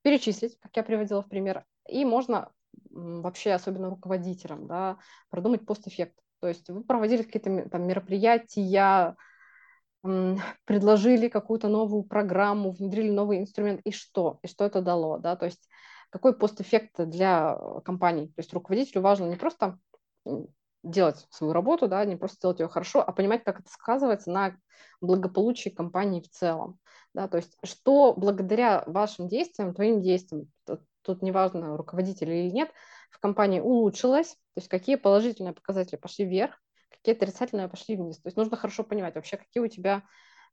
[0.02, 2.50] перечислить, как я приводила в пример, и можно
[2.90, 4.98] вообще, особенно руководителям, да,
[5.30, 6.18] продумать постэффект.
[6.40, 9.16] То есть вы проводили какие-то там мероприятия,
[10.64, 14.38] предложили какую-то новую программу, внедрили новый инструмент, и что?
[14.42, 15.68] И что это дало, да, то есть
[16.10, 18.26] какой постэффект для компании.
[18.26, 19.78] То есть руководителю важно не просто
[20.82, 24.56] делать свою работу, да, не просто делать ее хорошо, а понимать, как это сказывается на
[25.00, 26.78] благополучии компании в целом.
[27.14, 30.50] Да, то есть что благодаря вашим действиям, твоим действиям,
[31.02, 32.70] тут, неважно, руководитель или нет,
[33.10, 36.58] в компании улучшилось, то есть какие положительные показатели пошли вверх,
[36.90, 38.18] какие отрицательные пошли вниз.
[38.18, 40.02] То есть нужно хорошо понимать вообще, какие у тебя,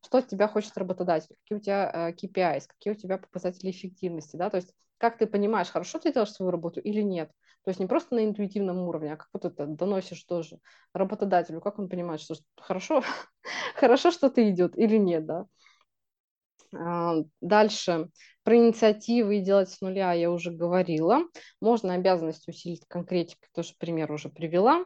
[0.06, 4.36] что от тебя хочет работодатель, какие у тебя э, KPIs, какие у тебя показатели эффективности,
[4.36, 7.32] да, то есть как ты понимаешь, хорошо ты делаешь свою работу или нет.
[7.64, 10.60] То есть не просто на интуитивном уровне, а как вот это доносишь тоже
[10.94, 13.04] работодателю, как он понимает, что хорошо,
[13.76, 15.46] хорошо что-то идет или нет, да.
[16.76, 18.10] А, дальше
[18.44, 21.24] про инициативы и делать с нуля я уже говорила.
[21.62, 24.86] Можно обязанность усилить конкретикой, тоже пример уже привела.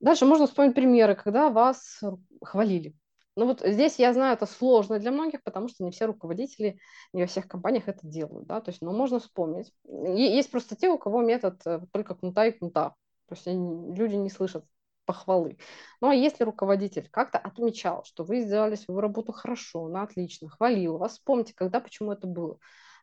[0.00, 2.00] Дальше можно вспомнить примеры, когда вас
[2.42, 2.94] хвалили.
[3.36, 6.78] Ну вот здесь я знаю, это сложно для многих, потому что не все руководители,
[7.12, 9.72] не во всех компаниях это делают, да, то есть, но ну, можно вспомнить.
[9.84, 12.94] Есть просто те, у кого метод э, только кнута и кнута,
[13.28, 14.64] то есть люди не слышат
[15.04, 15.58] похвалы.
[16.00, 20.98] Ну а если руководитель как-то отмечал, что вы сделали свою работу хорошо, на отлично, хвалил
[20.98, 22.58] вас, вспомните, когда, почему это было,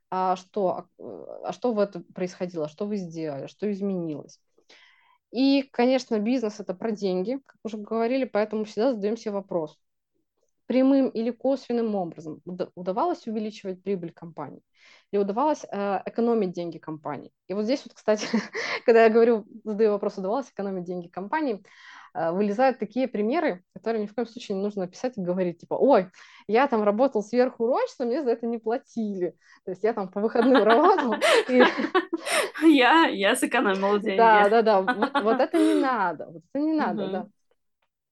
[0.10, 4.40] а что, а, а что в этом происходило, что вы сделали, что изменилось.
[5.32, 9.80] И, конечно, бизнес– это про деньги, как уже говорили, поэтому всегда задаем себе вопрос,
[10.66, 12.42] прямым или косвенным образом
[12.76, 14.62] удавалось увеличивать прибыль компании
[15.12, 17.32] или удавалось э, экономить деньги компании.
[17.48, 18.28] И вот здесь вот, кстати,
[18.86, 21.62] когда я говорю, задаю вопрос, удавалось экономить деньги компании,
[22.14, 25.74] э, вылезают такие примеры, которые ни в коем случае не нужно писать и говорить, типа,
[25.74, 26.08] ой,
[26.48, 29.36] я там работал сверхурочно, мне за это не платили.
[29.66, 31.16] То есть я там по выходным работал.
[32.64, 34.18] Я, я сэкономила деньги.
[34.18, 37.28] Да, да, да, вот это не надо, вот это не надо, да.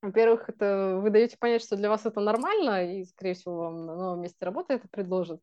[0.02, 3.96] Во-первых, это вы даете понять, что для вас это нормально, и, скорее всего, вам на
[3.96, 5.42] новом месте работы это предложат.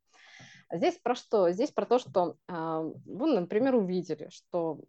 [0.69, 1.51] А здесь про что?
[1.51, 4.81] Здесь про то, что э, вы, например, увидели, что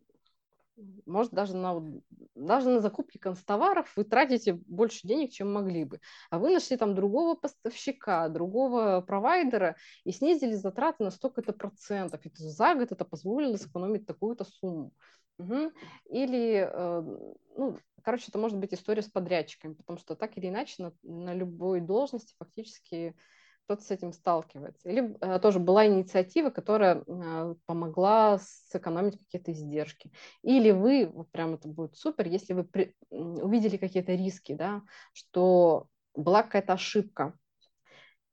[1.06, 1.84] может даже на,
[2.36, 6.00] даже на закупки констоваров вы тратите больше денег, чем могли бы.
[6.30, 12.26] А вы нашли там другого поставщика, другого провайдера и снизили затраты на столько-то процентов.
[12.26, 14.94] И за год это позволило сэкономить такую-то сумму.
[15.40, 15.72] Угу.
[16.10, 17.02] Или, э,
[17.58, 21.34] ну, короче, это может быть история с подрядчиками, потому что так или иначе на, на
[21.34, 23.16] любой должности фактически
[23.66, 24.90] кто-то с этим сталкивается.
[24.90, 30.12] Или э, тоже была инициатива, которая э, помогла сэкономить какие-то издержки.
[30.42, 34.82] Или вы, вот прям это будет супер, если вы при, увидели какие-то риски, да,
[35.14, 37.38] что была какая-то ошибка,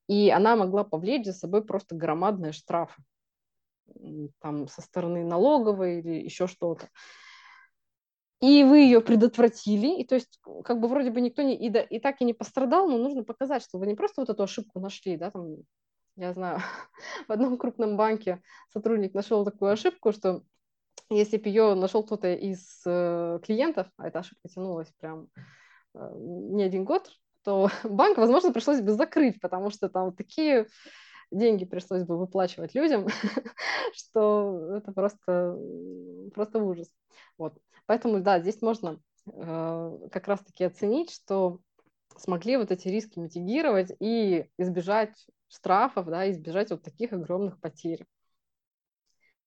[0.06, 3.02] и она могла повлечь за собой просто громадные штрафы
[4.40, 6.88] там со стороны налоговой или еще что-то.
[8.40, 11.80] И вы ее предотвратили, и то есть как бы вроде бы никто не, и, да,
[11.80, 14.80] и так и не пострадал, но нужно показать, что вы не просто вот эту ошибку
[14.80, 15.56] нашли, да, там,
[16.16, 16.58] я знаю,
[17.28, 20.42] в одном крупном банке сотрудник нашел такую ошибку, что
[21.10, 25.28] если бы ее нашел кто-то из э, клиентов, а эта ошибка тянулась прям
[25.94, 27.10] э, не один год,
[27.44, 30.66] то банк, возможно, пришлось бы закрыть, потому что там такие
[31.34, 33.06] деньги пришлось бы выплачивать людям,
[33.94, 35.58] что это просто,
[36.34, 36.88] просто ужас.
[37.38, 37.58] Вот.
[37.86, 41.60] Поэтому, да, здесь можно э, как раз-таки оценить, что
[42.16, 48.04] смогли вот эти риски митигировать и избежать штрафов, да, избежать вот таких огромных потерь.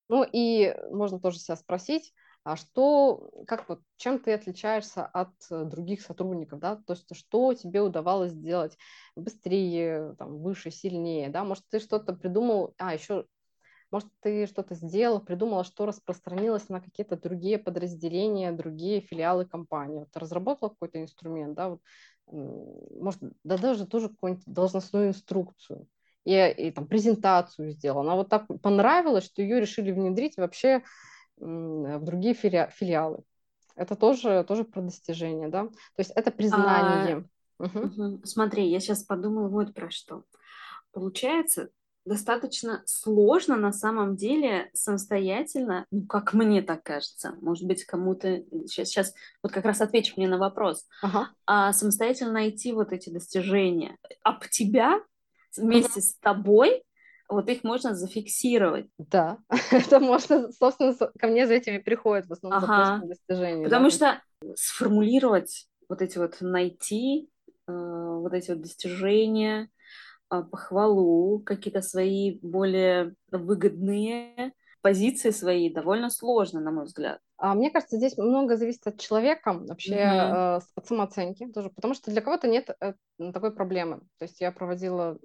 [0.10, 2.14] Ну и можно тоже себя спросить,
[2.48, 7.54] а что, как вот, чем ты отличаешься от э, других сотрудников, да, то есть что
[7.54, 8.78] тебе удавалось сделать
[9.18, 13.26] быстрее, там, выше, сильнее, да, может, ты что-то придумал, а, еще,
[13.92, 20.16] может, ты что-то сделал, придумала, что распространилось на какие-то другие подразделения, другие филиалы компании, вот,
[20.16, 21.82] разработала какой-то инструмент, да, вот,
[22.28, 25.86] может, да даже тоже какую-нибудь должностную инструкцию,
[26.24, 30.82] и, и там презентацию сделала, она вот так понравилась, что ее решили внедрить вообще
[31.38, 33.24] в другие филиалы.
[33.76, 35.66] Это тоже, тоже про достижение, да?
[35.66, 37.26] То есть это признание.
[37.60, 38.22] А, угу.
[38.24, 40.24] Смотри, я сейчас подумаю вот про что.
[40.92, 41.70] Получается,
[42.08, 48.90] достаточно сложно на самом деле самостоятельно, ну, как мне так кажется, может быть, кому-то сейчас,
[48.90, 49.14] сейчас
[49.44, 51.30] вот как раз отвечу мне на вопрос, ага.
[51.46, 55.02] а самостоятельно найти вот эти достижения об тебя
[55.56, 56.02] вместе ага.
[56.02, 56.84] с тобой
[57.30, 58.88] вот их можно зафиксировать.
[58.98, 59.38] Да,
[59.72, 63.06] это можно, собственно, ко мне за этими приходят в основном ага.
[63.06, 63.64] достижения.
[63.64, 63.92] Потому да.
[63.92, 64.22] что
[64.56, 67.30] сформулировать вот эти вот, найти
[67.68, 69.70] э, вот эти вот достижения,
[70.32, 77.20] э, похвалу, какие-то свои более выгодные позиции свои довольно сложно, на мой взгляд.
[77.38, 80.60] А мне кажется, здесь много зависит от человека, вообще mm-hmm.
[80.60, 82.94] э, от самооценки тоже, потому что для кого-то нет э,
[83.34, 84.00] такой проблемы.
[84.18, 85.20] То есть я проводила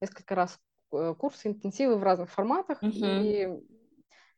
[0.00, 0.58] несколько раз
[0.90, 2.90] курсы, интенсивы в разных форматах uh-huh.
[2.92, 3.62] и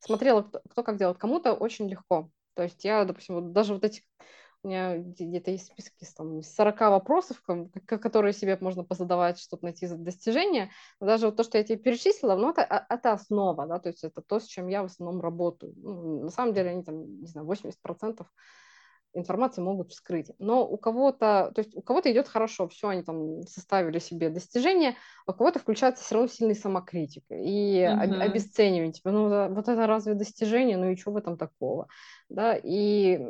[0.00, 1.18] смотрела, кто, кто как делает.
[1.18, 2.30] Кому-то очень легко.
[2.54, 4.02] То есть я, допустим, вот даже вот эти
[4.62, 7.40] у меня где-то есть списки с там, 40 вопросов,
[7.86, 10.70] которые себе можно позадавать, чтобы найти достижения.
[11.00, 13.90] Но даже вот то, что я тебе перечислила, ну, это, а, это основа, да, то
[13.90, 15.72] есть это то, с чем я в основном работаю.
[15.76, 18.26] Ну, на самом деле они там, не знаю, 80%
[19.16, 20.30] информацию могут вскрыть.
[20.38, 24.96] Но у кого-то, то есть у кого-то идет хорошо, все, они там составили себе достижения,
[25.26, 28.20] а у кого-то включается все равно сильный самокритика и uh-huh.
[28.22, 28.92] обесценивание.
[28.92, 31.88] Типа, ну вот это разве достижение, ну и что в этом такого?
[32.28, 33.20] Да, и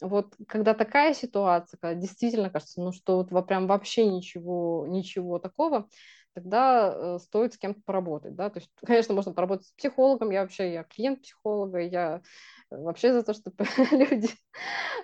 [0.00, 5.88] вот когда такая ситуация, когда действительно кажется, ну что вот прям вообще ничего, ничего такого,
[6.34, 10.42] тогда э, стоит с кем-то поработать, да, то есть, конечно, можно поработать с психологом, я
[10.42, 12.22] вообще, я клиент психолога, я
[12.70, 14.28] вообще за то, чтобы люди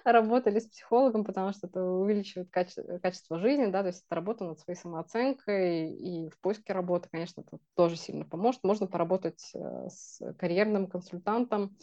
[0.05, 4.45] работали с психологом, потому что это увеличивает качество, качество жизни, да, то есть это работа
[4.45, 8.63] над своей самооценкой, и в поиске работы, конечно, это тоже сильно поможет.
[8.65, 11.77] Можно поработать э, с карьерным консультантом,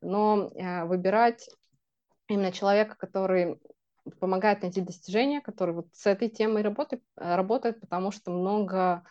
[0.00, 1.48] но э, выбирать
[2.28, 3.60] именно человека, который
[4.20, 9.02] помогает найти достижения, который вот с этой темой работает, работает потому что много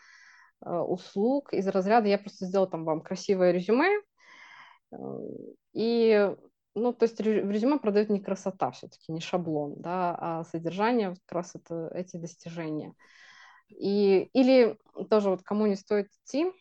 [0.65, 4.14] э, услуг из разряда я просто сделал там вам красивое резюме, э,
[5.73, 6.35] и,
[6.75, 11.31] ну, то есть в резюме продает не красота все-таки, не шаблон, да, а содержание как
[11.31, 12.93] раз это эти достижения.
[13.69, 14.77] И, или
[15.09, 16.51] тоже вот кому не стоит идти,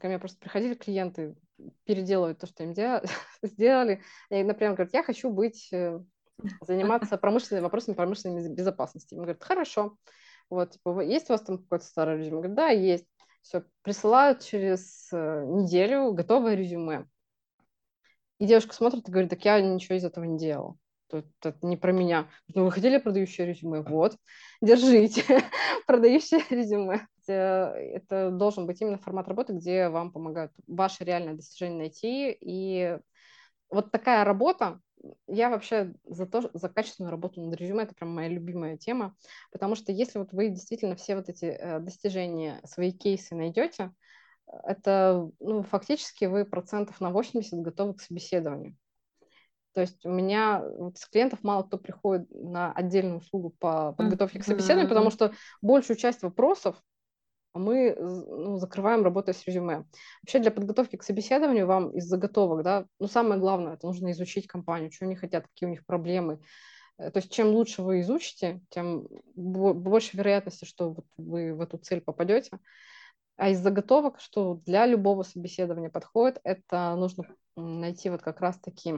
[0.00, 1.36] ко мне просто приходили клиенты,
[1.84, 2.74] переделывают то, что им
[3.42, 4.02] сделали.
[4.30, 6.00] И, например, говорят, я хочу быть, э,
[6.62, 9.14] заниматься промышленными вопросами промышленной безопасности.
[9.14, 9.96] Им говорят, хорошо,
[10.50, 12.36] вот, типа, есть у вас там какой-то старый резюме?
[12.38, 13.06] Говорят, да, есть.
[13.42, 17.06] Все, присылают через э, неделю готовое резюме.
[18.38, 20.76] И девушка смотрит и говорит, так я ничего из этого не делала.
[21.10, 22.28] Это, это не про меня.
[22.54, 23.82] Ну, вы хотели продающее резюме?
[23.82, 24.16] Вот,
[24.60, 25.22] держите,
[25.86, 27.06] продающее резюме.
[27.26, 32.36] Это должен быть именно формат работы, где вам помогают ваше реальное достижение найти.
[32.40, 32.98] И
[33.70, 34.80] вот такая работа,
[35.26, 39.14] я вообще за то, за качественную работу над резюме, это прям моя любимая тема,
[39.52, 43.92] потому что если вот вы действительно все вот эти э, достижения, свои кейсы найдете,
[44.64, 48.76] это ну, фактически вы процентов на 80 готовы к собеседованию.
[49.74, 54.40] То есть у меня вот с клиентов мало кто приходит на отдельную услугу по подготовке
[54.40, 55.32] к собеседованию, потому что
[55.62, 56.82] большую часть вопросов
[57.54, 59.84] мы ну, закрываем работой с резюме.
[60.22, 64.46] Вообще для подготовки к собеседованию вам из заготовок, да, ну самое главное, это нужно изучить
[64.46, 66.40] компанию, что они хотят, какие у них проблемы.
[66.98, 71.78] Э, то есть чем лучше вы изучите, тем больше вероятности, что вот вы в эту
[71.78, 72.58] цель попадете.
[73.38, 77.24] А из заготовок, что для любого собеседования подходит, это нужно
[77.54, 78.96] найти вот как раз-таки,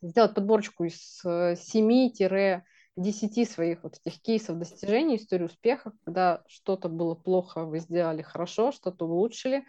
[0.00, 2.62] сделать подборочку из 7-10
[2.96, 8.72] э, своих вот этих кейсов достижений, истории успеха, когда что-то было плохо, вы сделали хорошо,
[8.72, 9.66] что-то улучшили,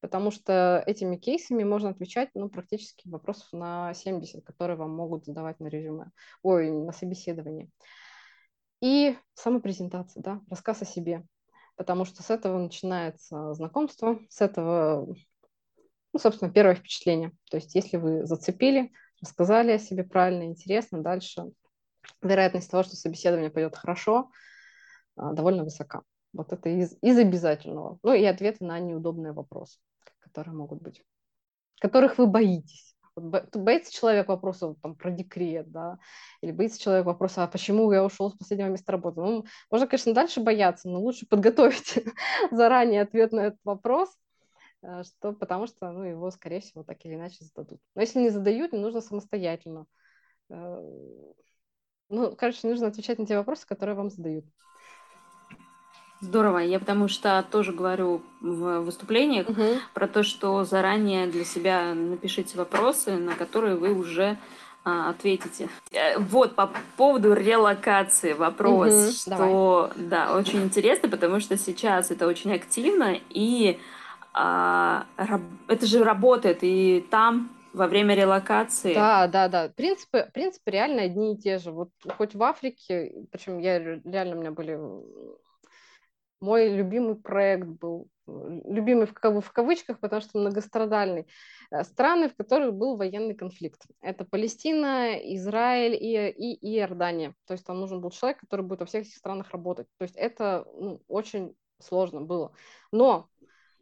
[0.00, 5.60] потому что этими кейсами можно отвечать ну, практически вопросов на 70, которые вам могут задавать
[5.60, 6.12] на резюме,
[6.42, 7.70] ой, на собеседовании.
[8.80, 11.26] И самопрезентация, да, рассказ о себе
[11.78, 15.14] потому что с этого начинается знакомство, с этого,
[16.12, 17.32] ну, собственно, первое впечатление.
[17.50, 21.44] То есть если вы зацепили, рассказали о себе правильно, интересно, дальше
[22.20, 24.30] вероятность того, что собеседование пойдет хорошо,
[25.16, 26.02] а, довольно высока.
[26.32, 27.98] Вот это из, из обязательного.
[28.02, 29.78] Ну и ответы на неудобные вопросы,
[30.18, 31.02] которые могут быть,
[31.80, 32.96] которых вы боитесь.
[33.20, 35.98] Боится человек вопроса там, про декрет, да,
[36.40, 39.20] или боится человек вопроса, а почему я ушел с последнего места работы.
[39.20, 41.98] Ну, можно, конечно, дальше бояться, но лучше подготовить
[42.50, 44.10] заранее ответ на этот вопрос,
[44.82, 47.80] э, что, потому что ну, его, скорее всего, так или иначе зададут.
[47.94, 49.86] Но если не задают, не нужно самостоятельно.
[50.50, 50.80] Э,
[52.08, 54.46] ну, короче, нужно отвечать на те вопросы, которые вам задают.
[56.20, 56.58] Здорово.
[56.58, 59.62] Я потому что тоже говорю в выступлениях угу.
[59.94, 64.36] про то, что заранее для себя напишите вопросы, на которые вы уже
[64.84, 65.68] а, ответите.
[65.92, 70.08] Э, вот по поводу релокации вопрос, угу, что давай.
[70.08, 73.78] да, очень интересно, потому что сейчас это очень активно и
[74.32, 75.06] а,
[75.66, 78.94] это же работает и там во время релокации.
[78.94, 79.68] Да, да, да.
[79.68, 81.70] Принципы, принципы реально одни и те же.
[81.70, 84.78] Вот хоть в Африке, причем я реально у меня были
[86.40, 91.26] мой любимый проект был, любимый в, в кавычках, потому что многострадальный,
[91.70, 93.82] э, страны, в которых был военный конфликт.
[94.00, 97.34] Это Палестина, Израиль и, и, и Иордания.
[97.46, 99.86] То есть там нужен был человек, который будет во всех этих странах работать.
[99.98, 102.52] То есть это ну, очень сложно было.
[102.92, 103.28] Но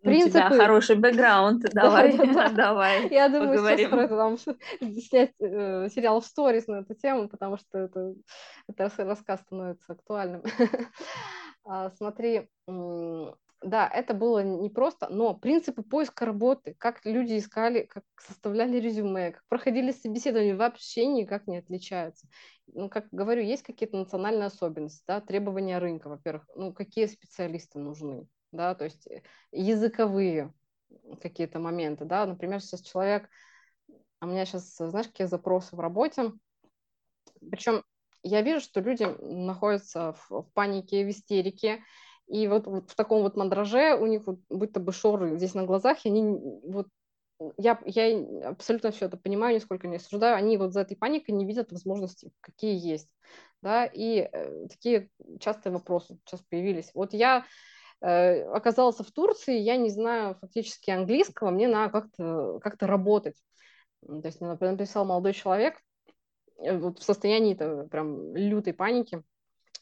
[0.02, 0.38] принципы...
[0.38, 2.16] У тебя хороший бэкграунд, давай,
[2.54, 3.08] давай.
[3.10, 7.56] Я думаю, сейчас про это там снять э, сериал в сторис на эту тему, потому
[7.58, 8.14] что это
[8.98, 10.42] рассказ становится актуальным.
[11.68, 12.48] А, смотри,
[13.62, 19.42] да, это было непросто, но принципы поиска работы, как люди искали, как составляли резюме, как
[19.48, 22.28] проходили собеседование, вообще никак не отличаются.
[22.68, 28.28] Ну, как говорю, есть какие-то национальные особенности, да, требования рынка, во-первых, ну, какие специалисты нужны,
[28.52, 30.52] да, то есть э, языковые
[31.20, 33.28] какие-то моменты, да, например, сейчас человек,
[34.20, 36.32] а у меня сейчас, знаешь, какие запросы в работе,
[37.50, 37.82] Причем
[38.28, 41.82] я вижу, что люди находятся в, в панике, в истерике,
[42.26, 45.64] и вот, вот в таком вот мандраже у них вот будто бы шоры здесь на
[45.64, 46.22] глазах, и они
[46.64, 46.88] вот
[47.58, 51.44] я, я абсолютно все это понимаю, нисколько не осуждаю, они вот за этой паникой не
[51.44, 53.10] видят возможностей, какие есть,
[53.62, 56.90] да, и э, такие частые вопросы сейчас появились.
[56.94, 57.44] Вот я
[58.00, 63.36] э, оказался в Турции, я не знаю фактически английского, мне надо как-то как работать.
[64.00, 65.76] То есть написал молодой человек
[66.58, 69.22] вот в состоянии -то прям лютой паники,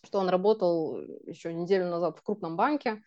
[0.05, 3.03] что он работал еще неделю назад в крупном банке,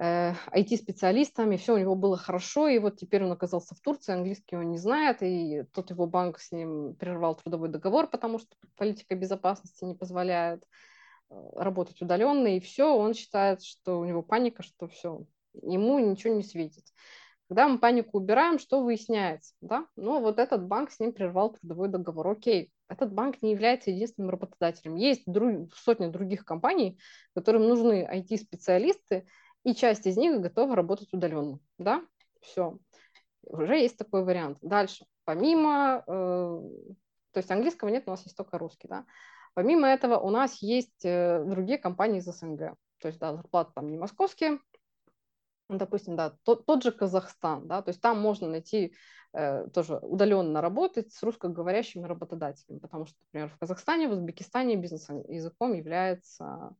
[0.00, 4.56] IT-специалистом, и все у него было хорошо, и вот теперь он оказался в Турции, английский
[4.56, 9.14] он не знает, и тот его банк с ним прервал трудовой договор, потому что политика
[9.14, 10.64] безопасности не позволяет
[11.28, 16.32] э, работать удаленно, и все, он считает, что у него паника, что все, ему ничего
[16.32, 16.84] не светит.
[17.48, 19.54] Когда мы панику убираем, что выясняется?
[19.60, 19.86] Да?
[19.96, 22.28] Ну, вот этот банк с ним прервал трудовой договор.
[22.28, 24.96] Окей, этот банк не является единственным работодателем.
[24.96, 26.98] Есть друг, сотни других компаний,
[27.34, 29.26] которым нужны IT-специалисты,
[29.64, 31.60] и часть из них готова работать удаленно.
[31.78, 32.02] Да,
[32.40, 32.78] все.
[33.42, 34.58] Уже есть такой вариант.
[34.60, 35.06] Дальше.
[35.24, 36.10] Помимо, э,
[37.32, 39.04] то есть английского нет, у нас есть только русский, да.
[39.54, 42.74] Помимо этого у нас есть э, другие компании из СНГ.
[43.00, 44.58] То есть, да, зарплаты там не московские,
[45.78, 48.94] допустим, да, тот, тот же Казахстан, да, то есть там можно найти
[49.32, 55.74] э, тоже удаленно работать с русскоговорящими работодателями, потому что, например, в Казахстане, в Узбекистане бизнес-языком
[55.74, 56.74] является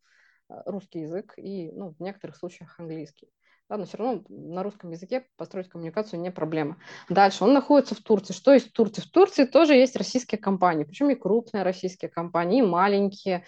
[0.51, 3.29] Э, русский язык и, ну, в некоторых случаях английский.
[3.69, 6.77] Да, но все равно на русском языке построить коммуникацию не проблема.
[7.09, 8.33] Дальше, он находится в Турции.
[8.33, 9.01] Что есть в Турции?
[9.01, 13.45] В Турции тоже есть российские компании, причем и крупные российские компании, и маленькие,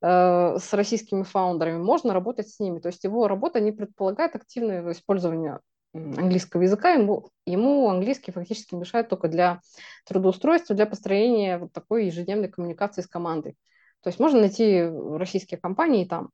[0.00, 1.78] с российскими фаундерами.
[1.78, 2.78] Можно работать с ними.
[2.78, 5.58] То есть его работа не предполагает активное использование
[5.92, 9.60] английского языка, ему, ему английский фактически мешает только для
[10.06, 13.56] трудоустройства, для построения вот такой ежедневной коммуникации с командой.
[14.02, 16.30] То есть можно найти российские компании там.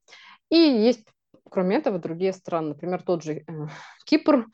[0.51, 1.07] И есть,
[1.51, 2.69] кроме этого, другие страны.
[2.71, 3.43] Например, тот же э,
[4.05, 4.47] Кипр,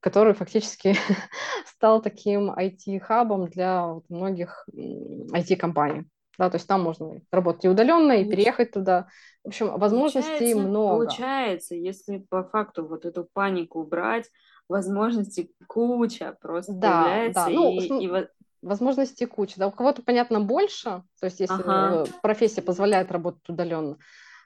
[0.00, 0.96] который фактически
[1.66, 6.06] стал таким IT-хабом для многих IT-компаний.
[6.38, 9.08] Да, то есть там можно работать и удаленно, и переехать туда.
[9.44, 11.04] В общем, возможностей получается, много.
[11.04, 14.30] Получается, если по факту вот эту панику убрать,
[14.68, 17.44] возможностей куча просто да, появляется.
[17.46, 17.50] Да.
[17.50, 18.26] Ну, и, и,
[18.62, 19.54] возможностей куча.
[19.58, 22.06] Да, у кого-то, понятно, больше, то есть если ага.
[22.22, 23.98] профессия позволяет работать удаленно,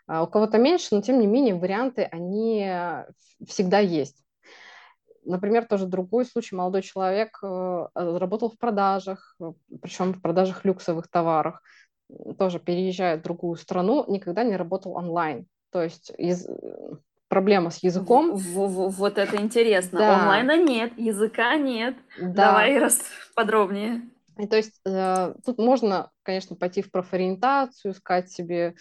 [0.06, 2.68] а у кого-то меньше, но тем не менее варианты, они
[3.46, 4.23] всегда есть.
[5.24, 9.36] Например, тоже другой случай, молодой человек э, работал в продажах,
[9.80, 11.60] причем в продажах люксовых товаров,
[12.38, 15.46] тоже переезжает в другую страну, никогда не работал онлайн.
[15.70, 16.46] То есть из,
[17.28, 18.36] проблема с языком.
[18.36, 19.98] В, в, вот это интересно.
[19.98, 20.20] Да.
[20.20, 21.96] Онлайна нет, языка нет.
[22.20, 22.46] Да.
[22.46, 23.00] Давай раз
[23.34, 24.02] подробнее.
[24.38, 28.74] И то есть э, тут можно, конечно, пойти в профориентацию, искать себе...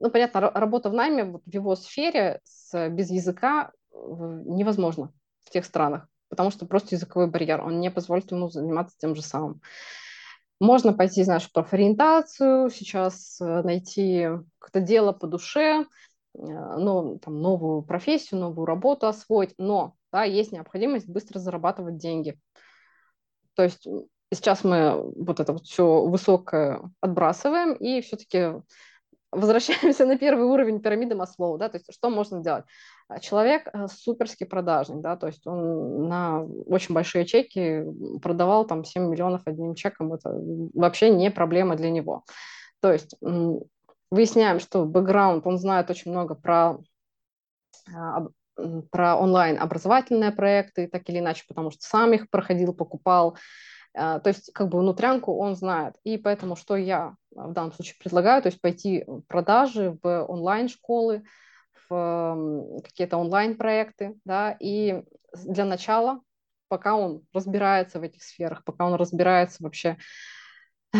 [0.00, 5.12] Ну, понятно, работа в найме вот, в его сфере с, без языка невозможно
[5.44, 9.22] в тех странах, потому что просто языковой барьер, он не позволит ему заниматься тем же
[9.22, 9.60] самым.
[10.60, 14.28] Можно пойти, знаешь, в профориентацию, сейчас э, найти
[14.58, 15.86] какое-то дело по душе,
[16.34, 22.38] ну, там, новую профессию, новую работу освоить, но да, есть необходимость быстро зарабатывать деньги.
[23.54, 23.86] То есть
[24.32, 28.54] сейчас мы вот это вот все высокое отбрасываем и все-таки
[29.30, 32.64] возвращаемся на первый уровень пирамиды Маслоу, да, то есть что можно делать?
[33.08, 37.84] А, человек э, суперский продажник, да, то есть он на очень большие чеки
[38.22, 40.30] продавал там 7 миллионов одним чеком, это
[40.74, 42.24] вообще не проблема для него.
[42.80, 43.16] То есть
[44.10, 46.78] выясняем, что бэкграунд, он знает очень много про,
[47.94, 48.26] а,
[48.90, 53.36] про онлайн-образовательные проекты, так или иначе, потому что сам их проходил, покупал.
[53.96, 55.96] А, то есть как бы внутрянку он знает.
[56.04, 61.24] И поэтому что я в данном случае предлагаю, то есть пойти в продажи в онлайн-школы,
[61.88, 65.02] в какие-то онлайн-проекты, да, и
[65.44, 66.20] для начала,
[66.68, 69.96] пока он разбирается в этих сферах, пока он разбирается вообще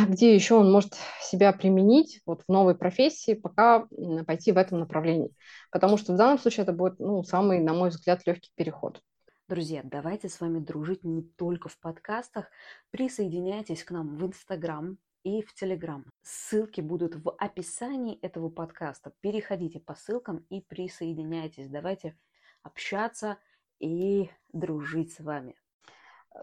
[0.09, 3.86] где еще он может себя применить вот в новой профессии, пока
[4.27, 5.32] пойти в этом направлении.
[5.70, 9.01] Потому что в данном случае это будет ну, самый, на мой взгляд, легкий переход.
[9.48, 12.47] Друзья, давайте с вами дружить не только в подкастах.
[12.90, 16.05] Присоединяйтесь к нам в Инстаграм и в Телеграм.
[16.24, 19.12] Ссылки будут в описании этого подкаста.
[19.20, 21.68] Переходите по ссылкам и присоединяйтесь.
[21.68, 22.16] Давайте
[22.62, 23.36] общаться
[23.78, 25.55] и дружить с вами.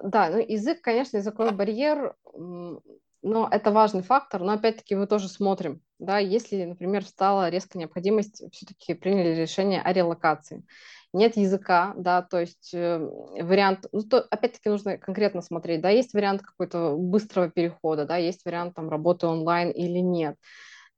[0.03, 2.15] Да, ну язык, конечно, языковой барьер
[3.23, 8.43] но это важный фактор, но опять-таки мы тоже смотрим, да, если, например, стала резкая необходимость,
[8.51, 10.63] все-таки приняли решение о релокации.
[11.13, 16.13] Нет языка, да, то есть э, вариант, ну, то, опять-таки нужно конкретно смотреть, да, есть
[16.13, 20.37] вариант какой-то быстрого перехода, да, есть вариант там работы онлайн или нет.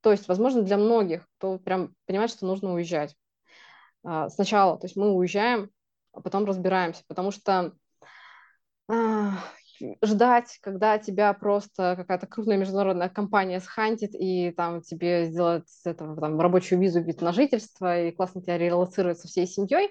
[0.01, 3.15] То есть, возможно, для многих, кто прям понимает, что нужно уезжать.
[4.03, 5.69] А, сначала, то есть мы уезжаем,
[6.11, 7.73] а потом разбираемся, потому что
[8.87, 9.37] а,
[10.03, 16.19] ждать, когда тебя просто какая-то крупная международная компания схантит и там тебе сделает с этого
[16.19, 19.89] там, рабочую визу, вид на жительство и классно тебя релацирует со всей семьей,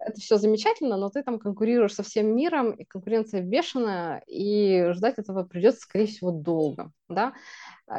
[0.00, 5.18] это все замечательно, но ты там конкурируешь со всем миром, и конкуренция бешеная, и ждать
[5.18, 7.34] этого придется, скорее всего, долго, да.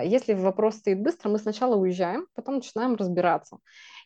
[0.03, 3.59] Если вопрос стоит быстро, мы сначала уезжаем, потом начинаем разбираться.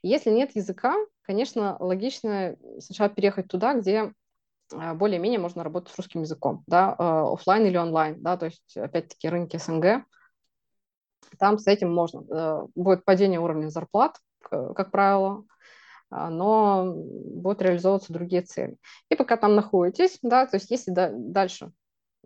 [0.03, 4.11] Если нет языка, конечно, логично сначала переехать туда, где а,
[4.71, 9.29] более-менее можно работать с русским языком, да, а, офлайн или онлайн, да, то есть, опять-таки,
[9.29, 10.05] рынки СНГ,
[11.39, 12.23] там с этим можно.
[12.29, 15.43] Э, будет падение уровня зарплат, как правило,
[16.09, 18.77] а, но будут реализовываться другие цели.
[19.09, 21.71] И пока там находитесь, да, то есть если дальше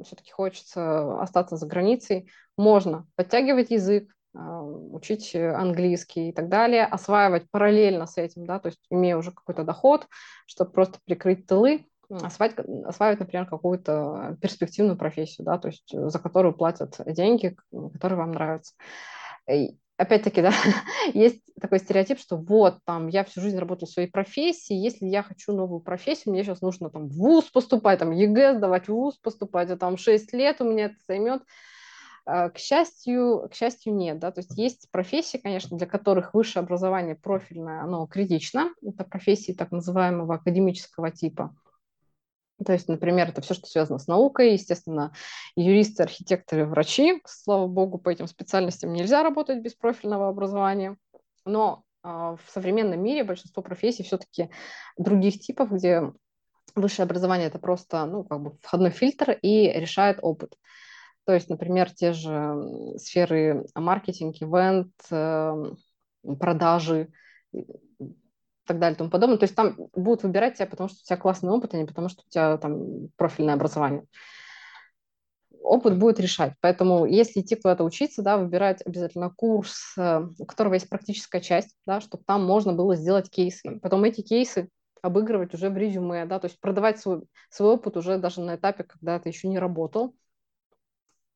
[0.04, 8.06] все-таки хочется остаться за границей, можно подтягивать язык, учить английский и так далее, осваивать параллельно
[8.06, 10.08] с этим, да, то есть имея уже какой-то доход,
[10.46, 16.20] чтобы просто прикрыть тылы, осваивать, осваивать, например, какую-то перспективную профессию, да, то есть э, за
[16.20, 17.56] которую платят деньги,
[17.94, 18.74] которые вам нравятся.
[19.50, 20.54] И опять-таки, да,
[21.14, 25.22] есть такой стереотип, что вот, там, я всю жизнь работаю в своей профессии, если я
[25.22, 29.18] хочу новую профессию, мне сейчас нужно там в ВУЗ поступать, там ЕГЭ сдавать, в ВУЗ
[29.18, 31.44] поступать, а там 6 лет у меня это займет.
[32.26, 36.64] А, к счастью, к счастью, нет, да, то есть есть профессии, конечно, для которых высшее
[36.64, 41.56] образование профильное, оно критично, это профессии так называемого академического типа,
[42.66, 45.14] то есть, например, это все, что связано с наукой, естественно,
[45.56, 47.22] юристы, архитекторы, врачи.
[47.26, 50.98] Слава богу, по этим специальностям нельзя работать без профильного образования.
[51.46, 54.50] Но э, в современном мире большинство профессий все-таки
[54.98, 56.12] других типов, где
[56.76, 60.56] высшее образование это просто ну, как бы входной фильтр и решает опыт.
[61.26, 62.56] То есть, например, те же
[62.98, 65.54] сферы маркетинг, ивент, э,
[66.40, 67.10] продажи,
[68.70, 69.38] так далее и тому подобное.
[69.38, 72.08] То есть там будут выбирать тебя, потому что у тебя классный опыт, а не потому
[72.08, 74.06] что у тебя там профильное образование.
[75.62, 76.54] Опыт будет решать.
[76.62, 81.76] Поэтому если идти куда-то учиться, да, выбирать обязательно курс, э, у которого есть практическая часть,
[81.86, 83.80] да, чтобы там можно было сделать кейсы.
[83.80, 84.70] Потом эти кейсы
[85.02, 88.84] обыгрывать уже в резюме, да, то есть продавать свой, свой опыт уже даже на этапе,
[88.84, 90.16] когда ты еще не работал.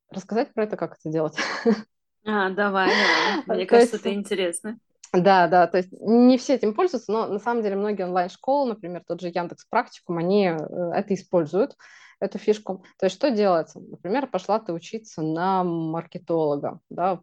[0.10, 1.35] Рассказать про это, как это делать?
[2.26, 3.43] А, давай, давай.
[3.57, 4.77] Мне кажется, это интересно.
[5.14, 9.03] Да, да, то есть не все этим пользуются, но на самом деле многие онлайн-школы, например,
[9.07, 10.57] тот же Яндекс Практикум, они э,
[10.95, 11.77] это используют,
[12.19, 12.84] эту фишку.
[12.98, 13.80] То есть что делается?
[13.80, 17.22] Например, пошла ты учиться на маркетолога, да,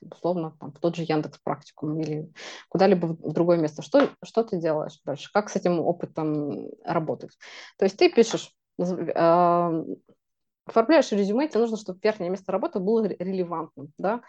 [0.00, 2.30] условно, там, в тот же Яндекс Практикум или
[2.68, 3.82] куда-либо в другое место.
[3.82, 5.28] Что, что ты делаешь дальше?
[5.32, 7.36] Как с этим опытом работать?
[7.78, 9.84] То есть ты пишешь, э,
[10.66, 14.22] оформляешь резюме, тебе нужно, чтобы верхнее место работы было релевантным, да,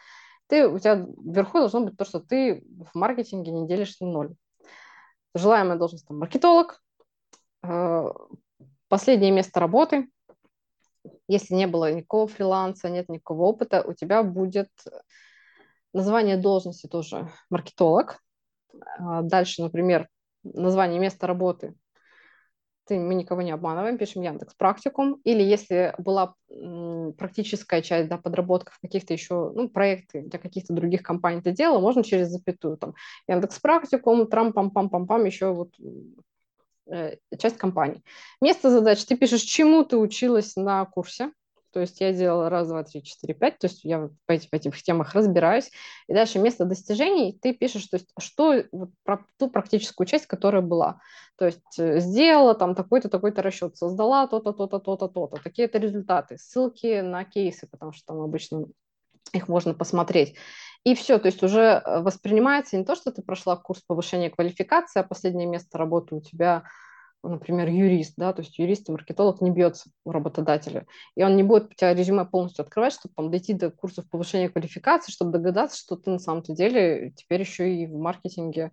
[0.53, 2.63] ты, у тебя вверху должно быть то, что ты
[2.93, 4.35] в маркетинге не делишься ноль.
[5.33, 6.79] Желаемая должность там маркетолог,
[7.63, 8.03] э,
[8.87, 10.11] последнее место работы,
[11.27, 14.69] если не было никакого фриланса, нет никакого опыта, у тебя будет
[15.91, 18.19] название должности тоже маркетолог.
[18.99, 20.07] А дальше, например,
[20.43, 21.73] название места работы
[22.85, 26.35] ты, мы никого не обманываем, пишем Яндекс практикум, или если была
[27.17, 31.79] практическая часть, да, подработка в каких-то еще, ну, проекты для каких-то других компаний ты делала,
[31.79, 32.93] можно через запятую, там,
[33.27, 35.69] Яндекс практикум, трам-пам-пам-пам-пам, еще вот
[36.87, 38.03] э, часть компании.
[38.41, 41.31] Место задач, ты пишешь, чему ты училась на курсе,
[41.73, 43.57] то есть я делала раз, два, три, четыре, пять.
[43.57, 45.71] То есть я по этих, по этих темах разбираюсь.
[46.07, 50.61] И дальше место достижений ты пишешь, то есть что вот, про ту практическую часть, которая
[50.61, 50.99] была.
[51.35, 55.41] То есть э, сделала там такой-то, такой-то расчет, создала то-то, то-то, то-то, то-то.
[55.41, 56.37] Такие-то результаты.
[56.37, 58.65] Ссылки на кейсы, потому что там обычно
[59.33, 60.35] их можно посмотреть.
[60.83, 64.99] И все, то есть уже э, воспринимается не то, что ты прошла курс повышения квалификации,
[64.99, 66.63] а последнее место работы у тебя–
[67.23, 70.85] например, юрист, да, то есть юрист и маркетолог не бьется у работодателя,
[71.15, 75.11] и он не будет тебя резюме полностью открывать, чтобы там дойти до курсов повышения квалификации,
[75.11, 78.71] чтобы догадаться, что ты на самом-то деле теперь еще и в маркетинге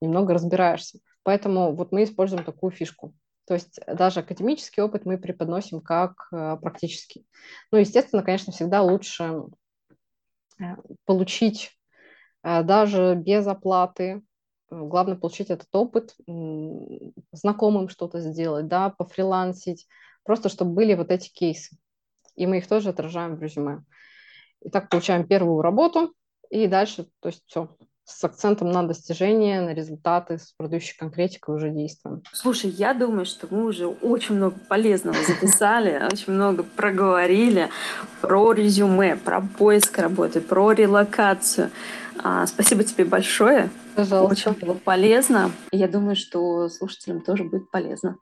[0.00, 1.00] немного разбираешься.
[1.22, 3.14] Поэтому вот мы используем такую фишку.
[3.46, 7.26] То есть даже академический опыт мы преподносим как э, практический.
[7.70, 9.44] Ну, естественно, конечно, всегда лучше
[10.60, 11.70] э, получить
[12.42, 14.22] э, даже без оплаты
[14.70, 16.14] главное получить этот опыт,
[17.32, 19.86] знакомым что-то сделать, да, пофрилансить,
[20.24, 21.76] просто чтобы были вот эти кейсы.
[22.34, 23.82] И мы их тоже отражаем в резюме.
[24.60, 26.12] И так получаем первую работу,
[26.50, 27.76] и дальше, то есть все,
[28.06, 32.22] с акцентом на достижения, на результаты, с продающей конкретикой уже действуем.
[32.32, 37.68] Слушай, я думаю, что мы уже очень много полезного записали, очень много проговорили
[38.20, 41.70] про резюме, про поиск работы, про релокацию.
[42.22, 43.70] А, спасибо тебе большое.
[43.96, 44.50] Пожалуйста.
[44.50, 45.50] Очень было полезно.
[45.72, 48.18] Я думаю, что слушателям тоже будет полезно.